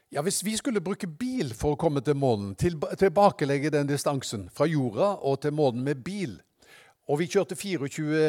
ja, 0.10 0.22
Hvis 0.22 0.44
vi 0.46 0.56
skulle 0.58 0.82
bruke 0.82 1.08
bil 1.08 1.54
for 1.56 1.76
å 1.76 1.80
komme 1.80 2.02
til 2.02 2.16
månen, 2.16 2.54
tilbakelegge 2.56 3.74
den 3.74 3.90
distansen 3.90 4.48
fra 4.56 4.68
jorda 4.70 5.18
og 5.20 5.42
til 5.44 5.56
månen 5.58 5.84
med 5.84 6.04
bil, 6.04 6.38
og 7.08 7.20
vi 7.20 7.28
kjørte 7.32 7.56
24 7.56 8.20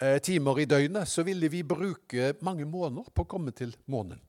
eh, 0.00 0.18
timer 0.24 0.60
i 0.60 0.68
døgnet, 0.68 1.08
så 1.08 1.24
ville 1.28 1.48
vi 1.52 1.62
bruke 1.64 2.34
mange 2.40 2.64
måneder 2.64 3.12
på 3.12 3.24
å 3.24 3.28
komme 3.28 3.52
til 3.56 3.74
månen. 3.86 4.20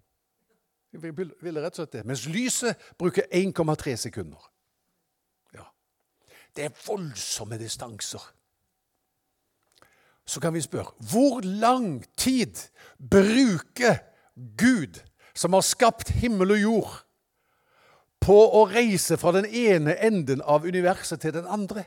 Vi 0.94 1.10
ville 1.10 1.64
rett 1.64 1.74
og 1.74 1.82
slett 1.82 1.96
det. 1.96 2.04
Mens 2.06 2.28
lyset 2.30 2.92
bruker 3.00 3.26
1,3 3.34 3.96
sekunder. 3.98 4.44
Ja. 5.56 5.66
Det 6.54 6.68
er 6.68 6.76
voldsomme 6.86 7.58
distanser. 7.58 8.22
Så 10.26 10.40
kan 10.40 10.54
vi 10.56 10.62
spørre 10.64 10.94
hvor 11.12 11.44
lang 11.44 12.04
tid 12.18 12.62
bruker 12.98 14.00
Gud 14.58 15.02
som 15.36 15.54
har 15.54 15.66
skapt 15.66 16.14
himmel 16.22 16.54
og 16.56 16.62
jord, 16.62 16.94
på 18.24 18.36
å 18.56 18.64
reise 18.70 19.18
fra 19.20 19.34
den 19.36 19.50
ene 19.50 19.98
enden 20.00 20.40
av 20.48 20.64
universet 20.64 21.20
til 21.20 21.34
den 21.36 21.48
andre. 21.50 21.84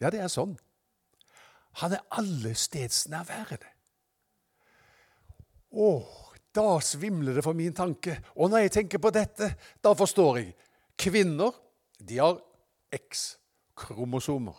Ja, 0.00 0.10
det 0.12 0.20
er 0.20 0.32
sånn. 0.32 0.58
Han 1.80 1.94
er 1.96 2.04
allestedsnærværende. 2.20 3.68
Å, 5.70 5.88
da 6.56 6.66
svimler 6.82 7.38
det 7.38 7.44
for 7.46 7.56
min 7.56 7.72
tanke. 7.76 8.18
Og 8.34 8.50
når 8.50 8.66
jeg 8.66 8.74
tenker 8.80 9.00
på 9.00 9.12
dette, 9.14 9.52
da 9.80 9.92
forstår 9.96 10.40
jeg. 10.42 10.54
Kvinner 11.00 11.56
de 11.96 12.18
har 12.20 12.40
X-kromosomer. 12.92 14.56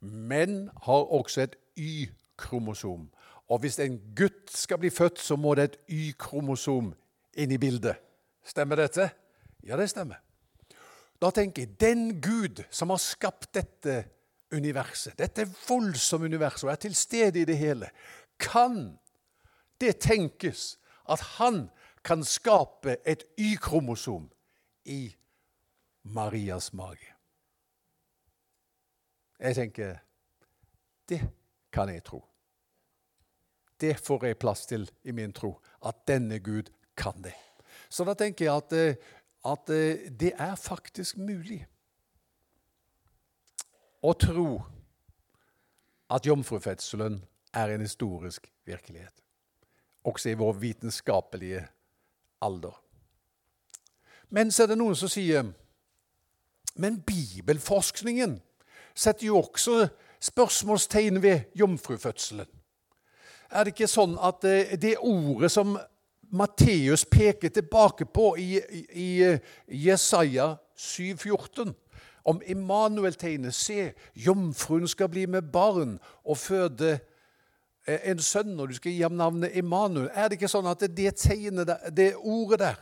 Menn 0.00 0.70
har 0.82 1.12
også 1.12 1.44
et 1.44 1.56
Y-kromosom. 1.78 3.10
Og 3.50 3.58
hvis 3.58 3.78
en 3.82 3.98
gutt 4.16 4.50
skal 4.54 4.78
bli 4.78 4.90
født, 4.90 5.18
så 5.18 5.36
må 5.36 5.54
det 5.54 5.64
et 5.64 5.78
Y-kromosom 5.88 6.94
inn 7.36 7.52
i 7.52 7.58
bildet. 7.58 7.98
Stemmer 8.46 8.76
dette? 8.80 9.10
Ja, 9.66 9.76
det 9.76 9.90
stemmer. 9.90 10.22
Da 11.20 11.30
tenker 11.30 11.66
jeg 11.66 11.80
den 11.80 12.20
Gud 12.22 12.62
som 12.70 12.90
har 12.90 13.00
skapt 13.02 13.50
dette 13.54 14.04
universet, 14.52 15.18
dette 15.18 15.44
voldsomme 15.68 16.30
universet, 16.30 16.64
og 16.64 16.72
er 16.72 16.80
til 16.80 16.94
stede 16.96 17.42
i 17.42 17.44
det 17.44 17.58
hele, 17.58 17.90
kan 18.40 18.98
det 19.80 19.98
tenkes 20.00 20.78
at 21.08 21.20
han 21.36 21.68
kan 22.04 22.24
skape 22.24 22.96
et 23.04 23.24
Y-kromosom 23.38 24.30
i 24.84 25.14
Marias 26.02 26.72
mage? 26.72 27.19
Jeg 29.40 29.56
tenker 29.56 29.98
det 31.08 31.20
kan 31.72 31.88
jeg 31.88 32.04
tro. 32.04 32.20
Det 33.80 33.96
får 33.98 34.26
jeg 34.26 34.38
plass 34.38 34.66
til 34.68 34.84
i 35.08 35.12
min 35.16 35.32
tro, 35.32 35.54
at 35.86 36.02
denne 36.08 36.38
Gud 36.38 36.68
kan 36.96 37.22
det. 37.24 37.34
Så 37.88 38.04
da 38.04 38.14
tenker 38.14 38.44
jeg 38.44 38.56
at, 38.56 38.72
eh, 38.72 38.96
at 39.44 39.70
eh, 39.70 40.10
det 40.20 40.34
er 40.36 40.54
faktisk 40.54 41.16
mulig 41.16 41.62
å 44.02 44.12
tro 44.12 44.60
at 46.10 46.26
jomfrufødselen 46.26 47.22
er 47.54 47.72
en 47.72 47.80
historisk 47.80 48.46
virkelighet, 48.66 49.22
også 50.04 50.30
i 50.30 50.38
vår 50.38 50.52
vitenskapelige 50.60 51.64
alder. 52.42 52.76
Men 54.28 54.52
så 54.52 54.62
er 54.62 54.72
det 54.72 54.78
noen 54.78 54.96
som 54.98 55.10
sier 55.10 55.50
men 56.80 57.00
bibelforskningen 57.02 58.38
setter 58.94 59.26
jo 59.26 59.38
også 59.38 59.88
spørsmålstegn 60.20 61.22
ved 61.22 61.40
jomfrufødselen. 61.54 62.46
Er 63.50 63.64
det 63.64 63.74
ikke 63.74 63.90
sånn 63.90 64.14
at 64.22 64.44
eh, 64.46 64.76
det 64.78 64.98
ordet 65.02 65.50
som 65.50 65.74
Matteus 66.30 67.02
peker 67.10 67.50
tilbake 67.50 68.06
på 68.06 68.36
i, 68.38 68.60
i 68.94 69.10
Jesaja 69.66 70.52
7,14, 70.78 71.72
om 72.24 72.42
Immanuel-tegnet 72.46 73.54
Se, 73.56 73.90
jomfruen 74.14 74.86
skal 74.88 75.08
bli 75.10 75.24
med 75.26 75.48
barn 75.52 75.96
og 76.24 76.38
føde 76.38 76.92
eh, 77.88 77.98
en 78.12 78.22
sønn, 78.22 78.54
og 78.60 78.70
du 78.70 78.76
skal 78.78 78.92
gi 78.92 79.02
ham 79.02 79.18
navnet 79.18 79.56
Immanuel. 79.58 80.10
Er 80.14 80.28
det 80.28 80.38
ikke 80.38 80.52
sånn 80.52 80.68
at 80.70 80.84
det, 80.86 81.14
tegnet, 81.18 81.72
det 81.96 82.12
ordet 82.20 82.62
der, 82.62 82.80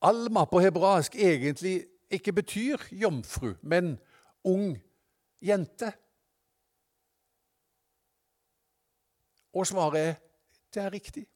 Alma 0.00 0.46
på 0.48 0.62
hebraisk, 0.64 1.14
egentlig 1.20 1.82
ikke 2.10 2.32
betyr 2.32 2.80
jomfru, 2.90 3.52
men 3.60 3.98
ung 4.48 4.78
jente? 5.42 5.92
Og 9.54 9.66
svaret 9.66 10.00
er 10.00 10.18
det 10.74 10.82
er 10.82 10.92
riktig. 10.92 11.26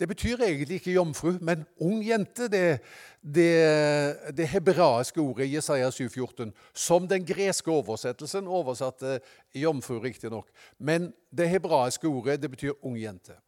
Det 0.00 0.08
betyr 0.08 0.42
egentlig 0.44 0.74
ikke 0.74 0.92
jomfru, 0.92 1.38
men 1.40 1.64
ung 1.80 2.02
jente. 2.04 2.48
Det, 2.52 2.80
det, 3.22 4.36
det 4.36 4.48
hebraiske 4.48 5.20
ordet 5.20 5.46
i 5.46 5.54
Jesaja 5.54 5.88
7,14, 5.88 6.50
som 6.74 7.08
den 7.08 7.24
greske 7.24 7.70
oversettelsen 7.70 8.48
oversatte 8.48 9.20
jomfru, 9.54 9.98
riktignok. 10.02 10.50
Men 10.78 11.12
det 11.30 11.48
hebraiske 11.48 12.08
ordet 12.08 12.42
det 12.42 12.50
betyr 12.50 12.74
ung 12.82 12.98
jente. 13.00 13.38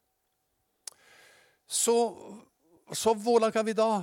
Så, 1.68 2.16
så 2.92 3.14
hvordan 3.14 3.52
kan 3.52 3.66
vi 3.66 3.76
da 3.76 4.02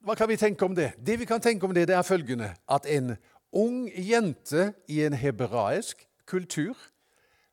Hva 0.00 0.14
kan 0.16 0.28
vi 0.30 0.36
tenke 0.40 0.64
om 0.64 0.72
det? 0.74 0.94
Det 0.96 1.18
vi 1.20 1.26
kan 1.28 1.42
tenke 1.44 1.66
om 1.66 1.74
det, 1.76 1.82
det 1.88 1.94
er 1.94 2.02
følgende 2.02 2.54
at 2.72 2.86
en 2.88 3.18
ung 3.52 3.88
jente 3.90 4.72
i 4.88 5.02
en 5.04 5.16
hebraisk 5.16 6.06
kultur 6.26 6.76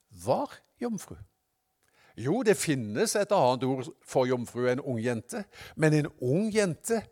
var 0.10 0.54
jomfru. 0.82 1.18
Jo, 2.18 2.42
det 2.42 2.58
finnes 2.58 3.13
et 3.16 3.32
annet 3.34 3.66
ord 3.68 3.89
for 4.06 4.25
jomfru 4.25 4.66
enn 4.72 4.82
ung 4.82 4.98
jente, 5.01 5.44
men 5.75 5.94
en 5.94 6.10
ung 6.18 6.50
jente 6.54 7.04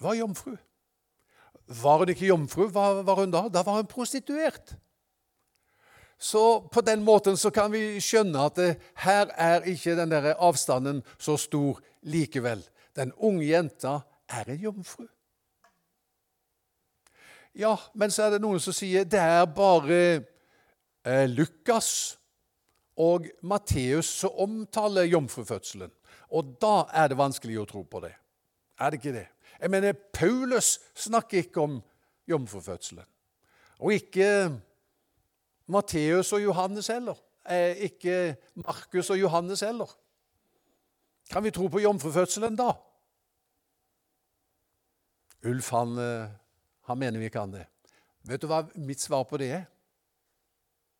var 0.00 0.18
jomfru. 0.18 0.56
Var 1.64 2.02
hun 2.02 2.12
ikke 2.12 2.28
jomfru, 2.28 2.66
hva 2.68 3.00
var 3.06 3.22
hun 3.22 3.32
da? 3.32 3.46
Da 3.48 3.62
var 3.64 3.80
hun 3.80 3.88
prostituert. 3.88 4.74
Så 6.20 6.60
på 6.72 6.80
den 6.84 7.02
måten 7.04 7.36
så 7.40 7.50
kan 7.50 7.72
vi 7.72 8.00
skjønne 8.04 8.44
at 8.48 8.60
det, 8.60 8.68
her 9.00 9.32
er 9.32 9.64
ikke 9.68 9.96
den 9.96 10.12
der 10.12 10.34
avstanden 10.36 11.02
så 11.18 11.36
stor 11.40 11.80
likevel. 12.04 12.62
Den 12.96 13.12
unge 13.16 13.48
jenta 13.48 13.98
er 14.28 14.52
en 14.52 14.60
jomfru. 14.60 15.08
Ja, 17.54 17.76
men 17.94 18.10
så 18.10 18.26
er 18.26 18.34
det 18.34 18.42
noen 18.42 18.58
som 18.62 18.74
sier 18.74 19.06
det 19.06 19.20
er 19.20 19.44
bare 19.46 19.98
eh, 21.06 21.26
Lukas 21.30 22.16
og 22.98 23.28
Matteus 23.46 24.10
som 24.22 24.34
omtaler 24.42 25.06
jomfrufødselen. 25.06 25.92
Og 26.34 26.56
da 26.62 26.88
er 26.90 27.10
det 27.10 27.18
vanskelig 27.18 27.60
å 27.62 27.68
tro 27.70 27.84
på 27.86 28.02
det. 28.02 28.14
Er 28.80 28.90
det 28.90 28.98
ikke 28.98 29.14
det? 29.14 29.26
Jeg 29.60 29.70
mener, 29.70 29.94
Paulus 29.94 30.80
snakker 30.98 31.44
ikke 31.44 31.62
om 31.62 31.78
jomfrufødselen. 32.26 33.06
Og 33.78 33.94
ikke 33.94 34.28
Matteus 35.70 36.32
og 36.34 36.42
Johannes 36.42 36.90
heller. 36.90 37.18
Eh, 37.46 37.86
ikke 37.86 38.36
Markus 38.54 39.10
og 39.10 39.20
Johannes 39.20 39.62
heller. 39.62 39.90
Kan 41.30 41.44
vi 41.44 41.52
tro 41.54 41.68
på 41.68 41.80
jomfrufødselen 41.84 42.56
da? 42.58 42.72
Ulf 45.44 45.70
han, 45.70 45.98
eh, 45.98 46.28
han 46.88 46.98
mener 47.00 47.20
vi 47.20 47.32
kan 47.32 47.52
det. 47.52 47.66
Vet 48.24 48.40
du 48.40 48.48
hva 48.48 48.62
mitt 48.80 49.02
svar 49.02 49.26
på 49.28 49.38
det 49.40 49.50
er? 49.52 49.64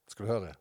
Skal 0.08 0.26
du 0.26 0.32
høre? 0.32 0.52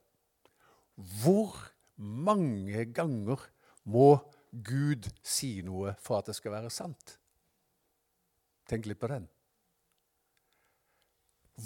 Hvor 1.24 1.56
mange 1.98 2.86
ganger 2.96 3.42
må 3.84 4.16
Gud 4.54 5.10
si 5.26 5.62
noe 5.66 5.96
for 6.04 6.20
at 6.20 6.30
det 6.30 6.38
skal 6.38 6.56
være 6.56 6.72
sant? 6.72 7.18
Tenk 8.70 8.88
litt 8.88 9.02
på 9.02 9.10
den. 9.12 9.28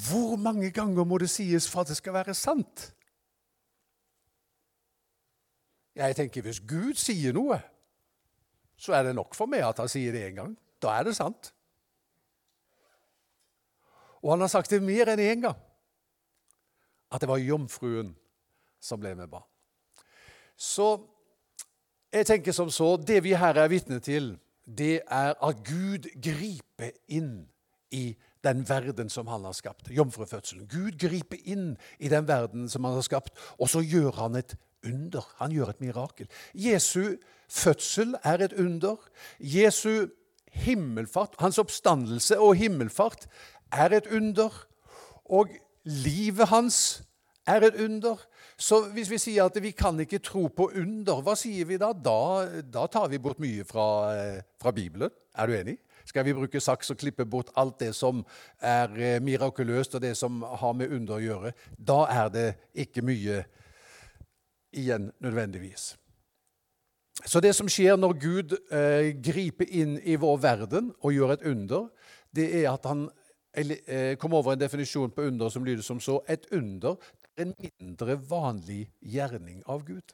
Hvor 0.07 0.35
mange 0.41 0.71
ganger 0.75 1.05
må 1.07 1.19
det 1.21 1.29
sies 1.31 1.67
for 1.69 1.83
at 1.83 1.91
det 1.91 1.97
skal 1.99 2.15
være 2.17 2.35
sant? 2.35 2.91
Jeg 5.97 6.15
tenker 6.15 6.45
Hvis 6.45 6.59
Gud 6.61 6.97
sier 7.01 7.33
noe, 7.33 7.57
så 8.77 8.93
er 8.93 9.07
det 9.07 9.15
nok 9.17 9.33
for 9.33 9.49
meg 9.49 9.63
at 9.65 9.79
han 9.81 9.89
sier 9.89 10.13
det 10.13 10.27
én 10.27 10.35
gang. 10.37 10.57
Da 10.81 10.93
er 10.99 11.07
det 11.07 11.15
sant. 11.17 11.53
Og 14.23 14.33
han 14.33 14.43
har 14.43 14.51
sagt 14.51 14.71
det 14.73 14.81
mer 14.83 15.11
enn 15.13 15.23
én 15.23 15.43
gang. 15.45 15.59
At 17.11 17.21
det 17.21 17.29
var 17.29 17.41
jomfruen 17.41 18.15
som 18.83 18.99
ble 18.99 19.13
med 19.15 19.29
barn. 19.31 19.45
Så 20.57 20.97
jeg 22.13 22.25
tenker 22.25 22.55
som 22.55 22.69
så 22.73 22.95
Det 22.97 23.21
vi 23.23 23.35
her 23.37 23.57
er 23.59 23.69
vitne 23.69 23.99
til, 23.99 24.37
det 24.65 25.01
er 25.07 25.35
at 25.43 25.61
Gud 25.63 26.09
griper 26.23 26.91
inn 27.07 27.47
i 27.91 28.17
den 28.43 28.63
verden 28.69 29.09
som 29.09 29.27
han 29.27 29.45
har 29.47 29.55
skapt. 29.55 29.89
Jomfrufødselen. 29.91 30.67
Gud 30.67 30.99
griper 30.99 31.39
inn 31.45 31.75
i 31.99 32.09
den 32.11 32.27
verden 32.27 32.67
som 32.69 32.83
han 32.83 32.97
har 32.97 33.05
skapt, 33.05 33.33
og 33.57 33.69
så 33.69 33.81
gjør 33.83 34.11
han 34.19 34.35
et 34.35 34.57
under. 34.85 35.23
Han 35.39 35.51
gjør 35.51 35.71
et 35.71 35.81
mirakel. 35.81 36.29
Jesu 36.53 37.17
fødsel 37.49 38.15
er 38.23 38.43
et 38.43 38.53
under. 38.59 38.97
Jesu 39.39 40.07
himmelfart, 40.57 41.35
hans 41.39 41.59
oppstandelse 41.61 42.39
og 42.39 42.55
himmelfart, 42.55 43.27
er 43.71 43.97
et 43.97 44.07
under. 44.07 44.53
Og 45.25 45.51
livet 45.83 46.47
hans 46.47 47.03
er 47.47 47.67
et 47.67 47.75
under. 47.83 48.19
Så 48.57 48.81
hvis 48.93 49.09
vi 49.11 49.19
sier 49.21 49.45
at 49.45 49.57
vi 49.61 49.71
kan 49.71 49.99
ikke 49.99 50.19
tro 50.23 50.47
på 50.47 50.71
under, 50.75 51.21
hva 51.21 51.35
sier 51.37 51.67
vi 51.69 51.77
da? 51.79 51.91
Da, 51.93 52.21
da 52.63 52.87
tar 52.91 53.09
vi 53.11 53.19
bort 53.21 53.41
mye 53.43 53.65
fra, 53.67 53.87
eh, 54.15 54.39
fra, 54.61 54.71
Bibelen. 54.71 55.13
Er 55.37 55.47
du 55.47 55.53
enig? 55.53 55.77
Skal 56.07 56.25
vi 56.25 56.33
bruke 56.33 56.59
saks 56.63 56.89
og 56.91 56.97
klippe 56.97 57.25
bort 57.25 57.51
alt 57.55 57.79
det 57.79 57.93
som 57.95 58.23
er 58.63 58.95
eh, 58.97 59.19
mirakuløst, 59.21 59.95
og 59.95 60.01
det 60.01 60.15
som 60.17 60.41
har 60.41 60.73
med 60.73 60.91
under 60.95 61.19
å 61.19 61.23
gjøre? 61.23 61.53
Da 61.77 62.01
er 62.09 62.33
det 62.33 62.47
ikke 62.73 63.05
mye 63.05 63.43
igjen 64.73 65.11
nødvendigvis. 65.23 65.95
Så 67.25 67.41
det 67.41 67.53
som 67.57 67.69
skjer 67.69 67.97
når 67.97 68.17
Gud 68.21 68.57
eh, 68.71 69.13
griper 69.21 69.69
inn 69.69 69.97
i 70.05 70.17
vår 70.21 70.41
verden 70.41 70.91
og 71.01 71.13
gjør 71.13 71.33
et 71.37 71.47
under, 71.49 71.87
det 72.35 72.49
er 72.61 72.71
at 72.73 72.85
han 72.85 73.07
eh, 73.57 74.15
kom 74.17 74.33
over 74.37 74.53
en 74.53 74.61
definisjon 74.61 75.11
på 75.11 75.27
under 75.29 75.49
som 75.49 75.65
lyder 75.65 75.83
som 75.85 75.99
så 75.99 76.21
Et 76.27 76.45
under 76.51 76.95
en 77.37 77.53
mindre 77.57 78.15
vanlig 78.15 78.87
gjerning 79.01 79.61
av 79.65 79.83
Gud. 79.85 80.13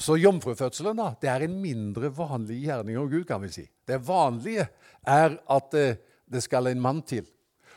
Så 0.00 0.16
jomfrufødselen 0.16 0.96
da, 0.96 1.10
det 1.20 1.28
er 1.28 1.44
en 1.44 1.58
mindre 1.60 2.08
vanlig 2.16 2.62
gjerning 2.64 2.96
av 2.96 3.10
Gud. 3.10 3.26
kan 3.28 3.42
vi 3.42 3.50
si. 3.52 3.66
Det 3.86 3.98
vanlige 4.00 4.68
er 5.06 5.36
at 5.48 5.74
eh, 5.74 5.98
det 6.26 6.42
skal 6.42 6.66
en 6.66 6.80
mann 6.80 7.02
til. 7.02 7.26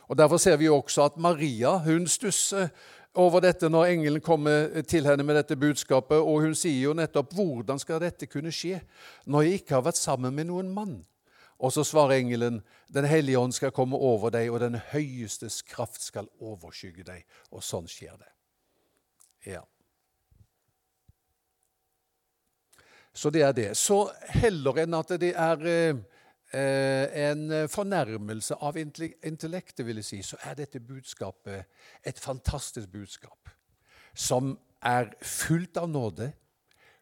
Og 0.08 0.18
Derfor 0.18 0.38
ser 0.38 0.58
vi 0.58 0.70
også 0.70 1.06
at 1.06 1.18
Maria 1.18 1.78
hun 1.84 2.08
stusser 2.08 2.70
over 3.14 3.42
dette 3.42 3.70
når 3.70 3.92
engelen 3.92 4.22
kommer 4.22 4.82
til 4.88 5.06
henne 5.06 5.24
med 5.24 5.36
dette 5.36 5.58
budskapet. 5.60 6.18
Og 6.18 6.42
hun 6.42 6.56
sier 6.56 6.90
jo 6.90 6.94
nettopp 6.94 7.34
'Hvordan 7.34 7.80
skal 7.80 8.00
dette 8.00 8.26
kunne 8.26 8.52
skje 8.52 8.82
når 9.26 9.42
jeg 9.42 9.54
ikke 9.54 9.76
har 9.76 9.82
vært 9.82 9.98
sammen 9.98 10.36
med 10.36 10.48
noen 10.48 10.74
mann?' 10.74 11.04
Og 11.60 11.72
så 11.74 11.84
svarer 11.84 12.18
engelen, 12.18 12.62
'Den 12.94 13.06
hellige 13.06 13.40
ånd 13.40 13.54
skal 13.54 13.72
komme 13.72 13.96
over 13.96 14.30
deg, 14.30 14.52
og 14.52 14.60
den 14.60 14.76
høyestes 14.76 15.62
kraft 15.62 16.02
skal 16.02 16.28
overskygge 16.40 17.04
deg.' 17.04 17.26
Og 17.52 17.64
sånn 17.64 17.88
skjer 17.88 18.18
det. 18.18 18.32
Ja. 19.46 19.62
Så 23.14 23.30
det 23.30 23.42
er 23.42 23.52
det. 23.52 23.78
Så 23.78 24.12
heller 24.30 24.78
enn 24.78 24.94
at 24.94 25.10
det 25.22 25.34
er 25.36 25.66
eh, 25.66 27.30
en 27.30 27.70
fornærmelse 27.70 28.56
av 28.56 28.78
intellektet, 28.78 29.86
vil 29.86 29.96
jeg 29.96 30.06
si, 30.06 30.22
så 30.22 30.38
er 30.44 30.56
dette 30.56 30.80
budskapet 30.80 31.66
et 32.04 32.20
fantastisk 32.20 32.90
budskap 32.90 33.50
som 34.14 34.58
er 34.84 35.14
fullt 35.22 35.78
av 35.78 35.90
nåde, 35.90 36.32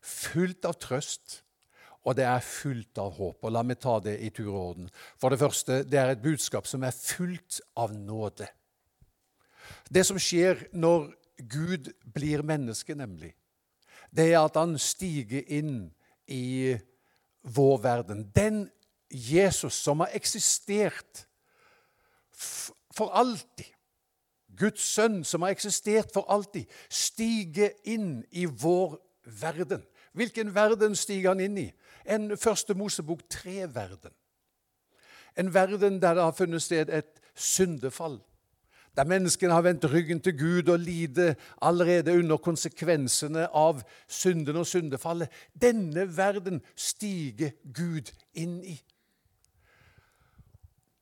fullt 0.02 0.66
av 0.66 0.78
trøst, 0.80 1.42
og 2.02 2.16
det 2.18 2.26
er 2.26 2.44
fullt 2.46 2.98
av 3.02 3.14
håp. 3.18 3.44
Og 3.46 3.54
La 3.54 3.62
meg 3.64 3.80
ta 3.82 4.00
det 4.02 4.18
i 4.26 4.32
tur 4.34 4.50
og 4.52 4.62
orden. 4.62 4.90
For 5.22 5.30
det 5.30 5.40
første, 5.42 5.82
det 5.86 6.00
er 6.00 6.14
et 6.14 6.24
budskap 6.24 6.68
som 6.70 6.84
er 6.84 6.96
fullt 6.96 7.62
av 7.78 7.94
nåde. 7.94 8.48
Det 9.92 10.04
som 10.08 10.20
skjer 10.20 10.68
når 10.74 11.12
Gud 11.52 11.92
blir 12.14 12.44
menneske, 12.46 12.96
nemlig, 12.98 13.34
det 14.12 14.32
er 14.34 14.42
at 14.42 14.58
han 14.60 14.76
stiger 14.82 15.46
inn 15.48 15.92
i 16.28 16.78
vår 17.42 17.78
verden. 17.84 18.26
Den 18.36 18.66
Jesus 19.12 19.74
som 19.74 20.04
har 20.04 20.12
eksistert 20.16 21.26
for 22.92 23.12
alltid, 23.16 23.70
Guds 24.58 24.84
sønn 24.84 25.22
som 25.26 25.46
har 25.46 25.56
eksistert 25.56 26.12
for 26.14 26.28
alltid, 26.32 26.68
stiger 26.90 27.72
inn 27.88 28.20
i 28.32 28.46
vår 28.46 28.98
verden. 29.42 29.86
Hvilken 30.12 30.52
verden 30.56 30.96
stiger 30.96 31.32
han 31.32 31.44
inn 31.44 31.58
i? 31.58 31.70
En 32.06 32.38
første 32.38 32.74
Mosebok 32.74 33.22
tre-verden. 33.30 34.12
En 35.38 35.54
verden 35.54 36.02
der 36.02 36.14
det 36.14 36.24
har 36.24 36.36
funnet 36.36 36.62
sted 36.62 36.90
et 36.90 37.22
syndefall. 37.36 38.20
Der 38.96 39.08
menneskene 39.08 39.54
har 39.54 39.62
vendt 39.62 39.94
ryggen 39.94 40.20
til 40.20 40.38
Gud 40.40 40.70
og 40.70 40.80
lider 40.80 41.34
allerede 41.62 42.18
under 42.20 42.38
konsekvensene 42.38 43.48
av 43.48 43.84
synden 44.08 44.60
og 44.60 44.68
syndefallet. 44.68 45.30
Denne 45.62 46.18
verden 46.18 46.60
stiger 46.76 47.54
Gud 47.74 48.12
inn 48.34 48.60
i. 48.64 48.76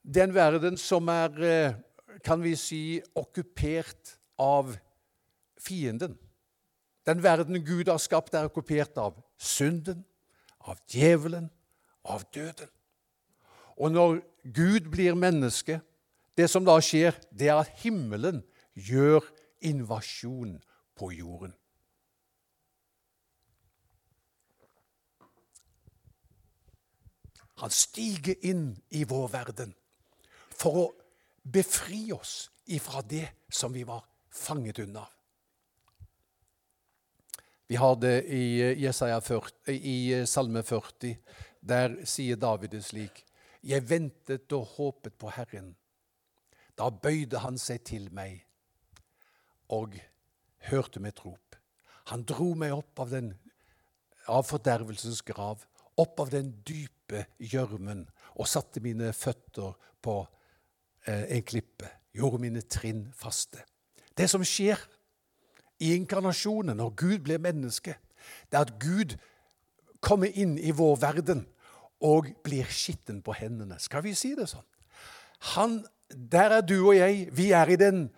Det 0.06 0.22
er 0.22 0.30
en 0.30 0.36
verden 0.36 0.78
som 0.78 1.08
er, 1.08 1.44
eh, 1.44 1.74
kan 2.24 2.44
vi 2.44 2.56
si, 2.56 3.02
okkupert 3.16 4.18
av 4.38 4.78
fienden. 5.60 6.18
Den 7.06 7.24
verden 7.24 7.66
Gud 7.66 7.90
har 7.90 7.98
skapt, 7.98 8.34
er 8.34 8.46
okkupert 8.46 8.98
av 8.98 9.24
synden, 9.38 10.06
av 10.70 10.80
djevelen, 10.90 11.50
av 12.06 12.26
døden. 12.34 12.70
Og 13.80 13.92
når 13.92 14.20
Gud 14.56 14.90
blir 14.92 15.18
menneske, 15.18 15.80
det 16.38 16.50
som 16.52 16.66
da 16.68 16.78
skjer, 16.84 17.16
det 17.32 17.50
er 17.50 17.62
at 17.64 17.82
himmelen 17.82 18.44
gjør 18.76 19.26
invasjon 19.66 20.60
på 21.00 21.12
jorden. 21.16 21.56
Han 27.60 27.72
stiger 27.76 28.40
inn 28.48 28.72
i 28.96 29.04
vår 29.04 29.28
verden 29.34 29.74
for 30.56 30.80
å 30.80 30.86
befri 31.44 32.06
oss 32.16 32.48
ifra 32.72 33.02
det 33.04 33.26
som 33.52 33.74
vi 33.76 33.84
var 33.84 34.06
fanget 34.32 34.80
unna. 34.80 35.04
Vi 37.70 37.76
har 37.76 37.96
det 37.96 38.24
i, 38.34 38.74
40, 39.22 39.52
i 39.74 40.26
Salme 40.26 40.64
40. 40.64 41.18
Der 41.62 42.00
sier 42.02 42.36
David 42.36 42.72
det 42.74 42.82
slik.: 42.82 43.26
Jeg 43.62 43.86
ventet 43.90 44.52
og 44.58 44.66
håpet 44.66 45.14
på 45.14 45.30
Herren. 45.30 45.76
Da 46.74 46.90
bøyde 46.90 47.44
han 47.44 47.62
seg 47.62 47.84
til 47.86 48.10
meg 48.10 48.42
og 49.70 50.00
hørte 50.72 51.00
mitt 51.00 51.22
rop. 51.22 51.60
Han 52.10 52.26
dro 52.26 52.56
meg 52.58 52.74
opp 52.74 53.06
av, 53.06 53.14
den, 53.14 53.36
av 54.26 54.50
fordervelsens 54.50 55.22
grav, 55.22 55.62
opp 55.94 56.20
av 56.26 56.34
den 56.34 56.50
dype 56.66 57.28
gjørmen, 57.38 58.08
og 58.34 58.50
satte 58.50 58.82
mine 58.82 59.14
føtter 59.14 59.76
på 60.02 60.24
eh, 61.06 61.38
en 61.38 61.46
klippe, 61.46 61.86
gjorde 62.18 62.42
mine 62.42 62.66
trinn 62.66 63.12
faste. 63.14 63.62
Det 64.18 64.26
som 64.26 64.42
skjer 64.42 64.82
i 65.80 65.94
inkarnasjonen, 65.96 66.78
når 66.78 66.96
Gud 67.00 67.20
blir 67.28 67.42
menneske, 67.42 67.96
det 68.52 68.58
er 68.58 68.68
at 68.68 68.76
Gud 68.82 69.16
kommer 70.04 70.32
inn 70.32 70.58
i 70.60 70.72
vår 70.76 71.00
verden 71.02 71.46
og 72.04 72.30
blir 72.44 72.68
skitten 72.72 73.24
på 73.24 73.36
hendene. 73.36 73.80
Skal 73.80 74.04
vi 74.06 74.14
si 74.16 74.34
det 74.38 74.48
sånn? 74.52 74.66
Han, 75.56 75.80
der 76.10 76.60
er 76.60 76.66
du 76.68 76.78
og 76.82 76.96
jeg. 76.98 77.28
Vi 77.36 77.52
er 77.56 77.72
i 77.72 77.80
den 77.80 78.10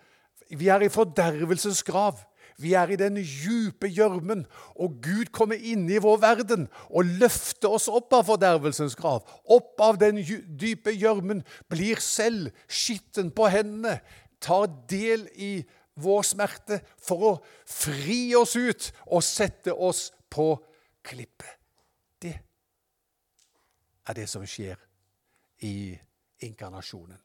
vi 0.52 0.68
er 0.68 0.84
i 0.84 0.92
fordervelsens 0.92 1.82
grav. 1.86 2.20
Vi 2.60 2.74
er 2.76 2.90
i 2.92 2.98
den 3.00 3.16
djupe 3.16 3.88
gjørmen, 3.88 4.44
og 4.76 4.98
Gud 5.02 5.32
kommer 5.34 5.56
inn 5.56 5.86
i 5.90 6.00
vår 6.02 6.18
verden 6.22 6.66
og 6.90 7.08
løfter 7.22 7.72
oss 7.72 7.88
opp 7.88 8.12
av 8.14 8.26
fordervelsens 8.28 8.94
grav. 8.98 9.24
Opp 9.48 9.80
av 9.82 9.98
den 9.98 10.20
dype 10.60 10.92
gjørmen, 10.92 11.40
blir 11.72 12.00
selv 12.04 12.52
skitten 12.68 13.32
på 13.34 13.48
hendene, 13.50 13.98
tar 14.42 14.68
del 14.90 15.24
i 15.32 15.62
vår 16.00 16.22
smerte 16.24 16.80
for 17.00 17.26
å 17.26 17.32
fri 17.68 18.34
oss 18.38 18.56
ut 18.56 18.88
og 19.06 19.24
sette 19.24 19.74
oss 19.74 20.10
på 20.32 20.54
klippet. 21.04 21.58
Det 22.22 22.36
er 24.08 24.18
det 24.18 24.28
som 24.30 24.44
skjer 24.46 24.78
i 25.66 25.92
inkarnasjonen. 26.46 27.18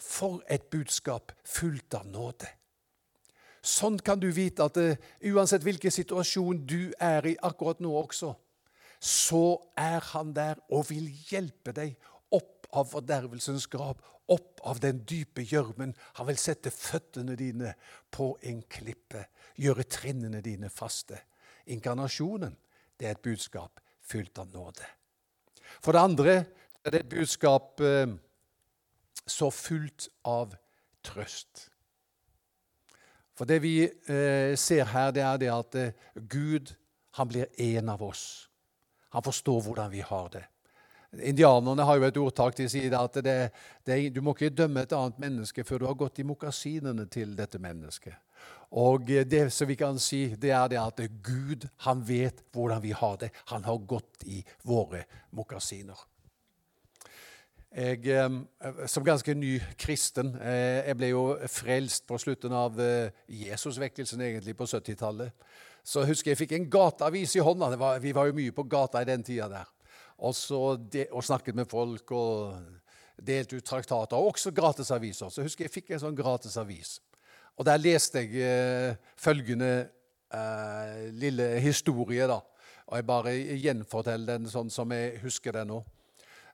For 0.00 0.40
et 0.48 0.70
budskap 0.72 1.32
fullt 1.44 1.94
av 1.94 2.08
nåde. 2.08 2.48
Sånn 3.60 3.98
kan 4.00 4.20
du 4.20 4.30
vite 4.32 4.64
at 4.64 4.78
uh, 4.80 4.96
uansett 5.28 5.64
hvilken 5.64 5.92
situasjon 5.92 6.62
du 6.64 6.92
er 6.96 7.26
i 7.28 7.36
akkurat 7.44 7.82
nå 7.84 7.92
også, 7.92 8.32
så 9.00 9.60
er 9.76 10.00
han 10.12 10.32
der 10.36 10.60
og 10.72 10.88
vil 10.88 11.08
hjelpe 11.28 11.72
deg 11.76 11.92
av 12.76 12.90
fordervelsens 12.92 13.66
grav, 13.70 13.98
opp 14.30 14.60
av 14.66 14.80
den 14.82 15.02
dype 15.08 15.42
gjørmen. 15.42 15.94
Han 16.18 16.28
vil 16.28 16.38
sette 16.38 16.72
føttene 16.74 17.36
dine 17.38 17.74
på 18.14 18.32
en 18.46 18.62
klippe, 18.70 19.26
gjøre 19.60 19.86
trinnene 19.90 20.42
dine 20.44 20.70
faste. 20.72 21.18
Inkarnasjonen 21.70 22.56
det 23.00 23.08
er 23.08 23.16
et 23.16 23.24
budskap 23.24 23.80
fylt 24.04 24.38
av 24.38 24.50
nåde. 24.52 24.86
For 25.80 25.96
det 25.96 26.02
andre 26.02 26.34
er 26.84 26.92
det 26.92 27.02
et 27.04 27.12
budskap 27.12 27.80
eh, 27.84 28.08
så 29.26 29.50
fullt 29.54 30.08
av 30.26 30.54
trøst. 31.06 31.70
For 33.36 33.48
det 33.48 33.62
vi 33.64 33.74
eh, 33.86 34.52
ser 34.58 34.84
her, 34.92 35.14
det 35.16 35.24
er 35.24 35.40
det 35.40 35.50
at 35.54 35.76
eh, 35.80 36.08
Gud 36.28 36.74
han 37.16 37.28
blir 37.30 37.48
en 37.56 37.88
av 37.88 38.02
oss. 38.04 38.50
Han 39.16 39.24
forstår 39.24 39.62
hvordan 39.64 39.90
vi 39.90 40.02
har 40.04 40.28
det. 40.34 40.44
Indianerne 41.18 41.82
har 41.82 41.98
jo 41.98 42.06
et 42.06 42.18
ordtak 42.22 42.54
de 42.54 42.68
sier 42.70 42.94
at 42.94 43.16
det, 43.24 43.36
det, 43.86 43.96
du 44.14 44.20
må 44.22 44.34
ikke 44.36 44.52
dømme 44.54 44.84
et 44.86 44.92
annet 44.94 45.18
menneske 45.18 45.64
før 45.66 45.82
du 45.82 45.86
har 45.88 45.98
gått 45.98 46.20
i 46.22 46.26
mokasinene 46.26 47.08
til 47.10 47.34
dette 47.38 47.58
mennesket. 47.58 48.14
Og 48.78 49.10
det 49.26 49.48
som 49.50 49.66
vi 49.66 49.74
kan 49.74 49.98
si, 49.98 50.28
det 50.38 50.52
er 50.54 50.68
det 50.70 50.78
at 50.78 51.02
Gud 51.26 51.66
han 51.86 52.04
vet 52.06 52.44
hvordan 52.54 52.82
vi 52.84 52.94
har 52.94 53.18
det. 53.18 53.32
Han 53.50 53.66
har 53.66 53.82
gått 53.90 54.22
i 54.30 54.44
våre 54.62 55.02
mokasiner. 55.34 55.98
Jeg, 57.70 58.06
eh, 58.10 58.86
som 58.90 59.04
ganske 59.06 59.30
ny 59.38 59.60
kristen 59.78 60.32
eh, 60.42 60.88
Jeg 60.88 60.96
ble 60.98 61.12
jo 61.12 61.20
frelst 61.46 62.02
på 62.02 62.16
slutten 62.18 62.50
av 62.50 62.80
eh, 62.82 63.12
Jesusvekkelsen, 63.30 64.22
egentlig, 64.26 64.56
på 64.58 64.66
70-tallet. 64.66 65.30
Så 65.86 66.02
husker 66.06 66.32
jeg 66.32 66.40
fikk 66.40 66.56
en 66.56 66.66
gateavis 66.70 67.36
i 67.38 67.44
hånda. 67.46 67.70
Var, 67.78 68.00
vi 68.02 68.14
var 68.14 68.26
jo 68.26 68.34
mye 68.38 68.54
på 68.54 68.66
gata 68.66 69.02
i 69.02 69.06
den 69.06 69.22
tida 69.22 69.46
der. 69.50 69.70
Og, 70.20 70.80
de, 70.92 71.06
og 71.16 71.24
snakket 71.24 71.56
med 71.56 71.68
folk 71.70 72.12
og 72.12 72.58
delte 73.20 73.56
ut 73.56 73.64
traktater, 73.64 74.16
og 74.16 74.34
også 74.34 74.52
gratisaviser. 74.52 75.32
Så 75.32 75.44
husker 75.44 75.64
jeg 75.64 75.72
fikk 75.72 75.94
en 75.94 76.02
sånn 76.02 76.18
gratisavis. 76.18 76.98
Og 77.56 77.66
der 77.68 77.80
leste 77.80 78.22
jeg 78.24 78.44
eh, 78.44 78.98
følgende 79.20 79.72
eh, 80.32 81.08
lille 81.12 81.54
historie, 81.60 82.28
da. 82.28 82.40
Og 82.90 82.98
jeg 82.98 83.06
bare 83.06 83.34
gjenforteller 83.60 84.38
den 84.38 84.50
sånn 84.50 84.70
som 84.72 84.92
jeg 84.94 85.20
husker 85.22 85.54
den 85.54 85.70
nå. 85.70 85.80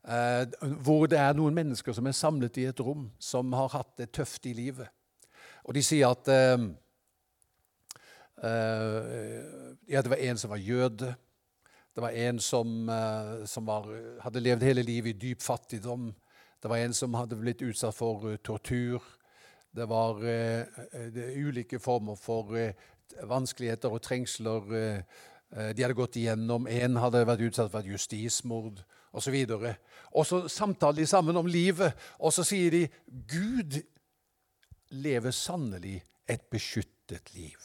Eh, 0.07 0.43
hvor 0.87 1.07
det 1.11 1.19
er 1.19 1.35
noen 1.35 1.55
mennesker 1.57 1.95
som 1.97 2.07
er 2.07 2.15
samlet 2.15 2.59
i 2.63 2.69
et 2.71 2.83
rom, 2.83 3.09
som 3.19 3.55
har 3.57 3.73
hatt 3.73 3.95
det 3.99 4.13
tøft 4.15 4.47
i 4.47 4.55
livet. 4.55 4.91
Og 5.67 5.75
de 5.75 5.83
sier 5.83 6.11
at 6.11 6.29
eh, 6.31 6.67
eh, 8.43 9.15
Ja, 9.91 10.03
det 10.03 10.11
var 10.11 10.23
en 10.23 10.39
som 10.39 10.53
var 10.53 10.63
jøde. 10.63 11.15
Det 11.97 12.05
var 12.05 12.13
en 12.29 12.39
som, 12.45 12.91
som 13.49 13.65
var, 13.65 13.87
hadde 14.21 14.43
levd 14.45 14.67
hele 14.69 14.83
livet 14.85 15.15
i 15.15 15.21
dyp 15.31 15.41
fattigdom. 15.41 16.11
Det 16.61 16.69
var 16.69 16.83
en 16.85 16.95
som 16.95 17.15
hadde 17.17 17.39
blitt 17.41 17.65
utsatt 17.65 17.97
for 17.97 18.37
tortur. 18.45 19.01
Det 19.73 19.87
var 19.89 20.21
det 20.21 21.31
ulike 21.41 21.81
former 21.81 22.19
for 22.21 22.53
vanskeligheter 23.25 23.97
og 23.97 24.05
trengsler 24.05 24.69
de 24.69 25.83
hadde 25.83 25.97
gått 25.97 26.19
igjennom. 26.21 26.69
En 26.69 27.01
hadde 27.01 27.25
vært 27.29 27.47
utsatt 27.49 27.73
for 27.73 27.81
et 27.81 27.93
justismord 27.95 28.85
osv. 29.17 29.37
Og, 29.57 29.67
og 30.13 30.27
så 30.29 30.43
samtaler 30.53 31.01
de 31.01 31.09
sammen 31.09 31.41
om 31.41 31.49
livet, 31.49 31.97
og 32.21 32.35
så 32.35 32.45
sier 32.47 32.73
de 32.75 32.85
Gud 33.07 33.81
lever 34.93 35.35
sannelig 35.35 36.01
et 36.29 36.45
beskyttet 36.53 37.33
liv. 37.35 37.59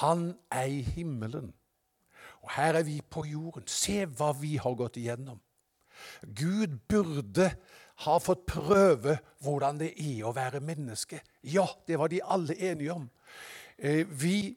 Han 0.00 0.32
er 0.50 0.70
i 0.70 0.80
himmelen. 0.96 1.52
Og 2.42 2.50
her 2.56 2.78
er 2.80 2.86
vi 2.86 2.98
på 3.00 3.24
jorden. 3.28 3.66
Se 3.70 4.04
hva 4.06 4.32
vi 4.38 4.56
har 4.60 4.74
gått 4.78 4.98
igjennom. 5.00 5.38
Gud 6.34 6.80
burde 6.90 7.52
ha 8.02 8.16
fått 8.18 8.46
prøve 8.50 9.18
hvordan 9.44 9.78
det 9.78 9.92
er 10.00 10.24
å 10.26 10.34
være 10.34 10.62
menneske. 10.64 11.20
Ja, 11.46 11.66
det 11.86 11.98
var 12.00 12.10
de 12.10 12.22
alle 12.24 12.56
enige 12.58 12.96
om. 12.96 13.08
Eh, 13.78 14.06
vi 14.08 14.56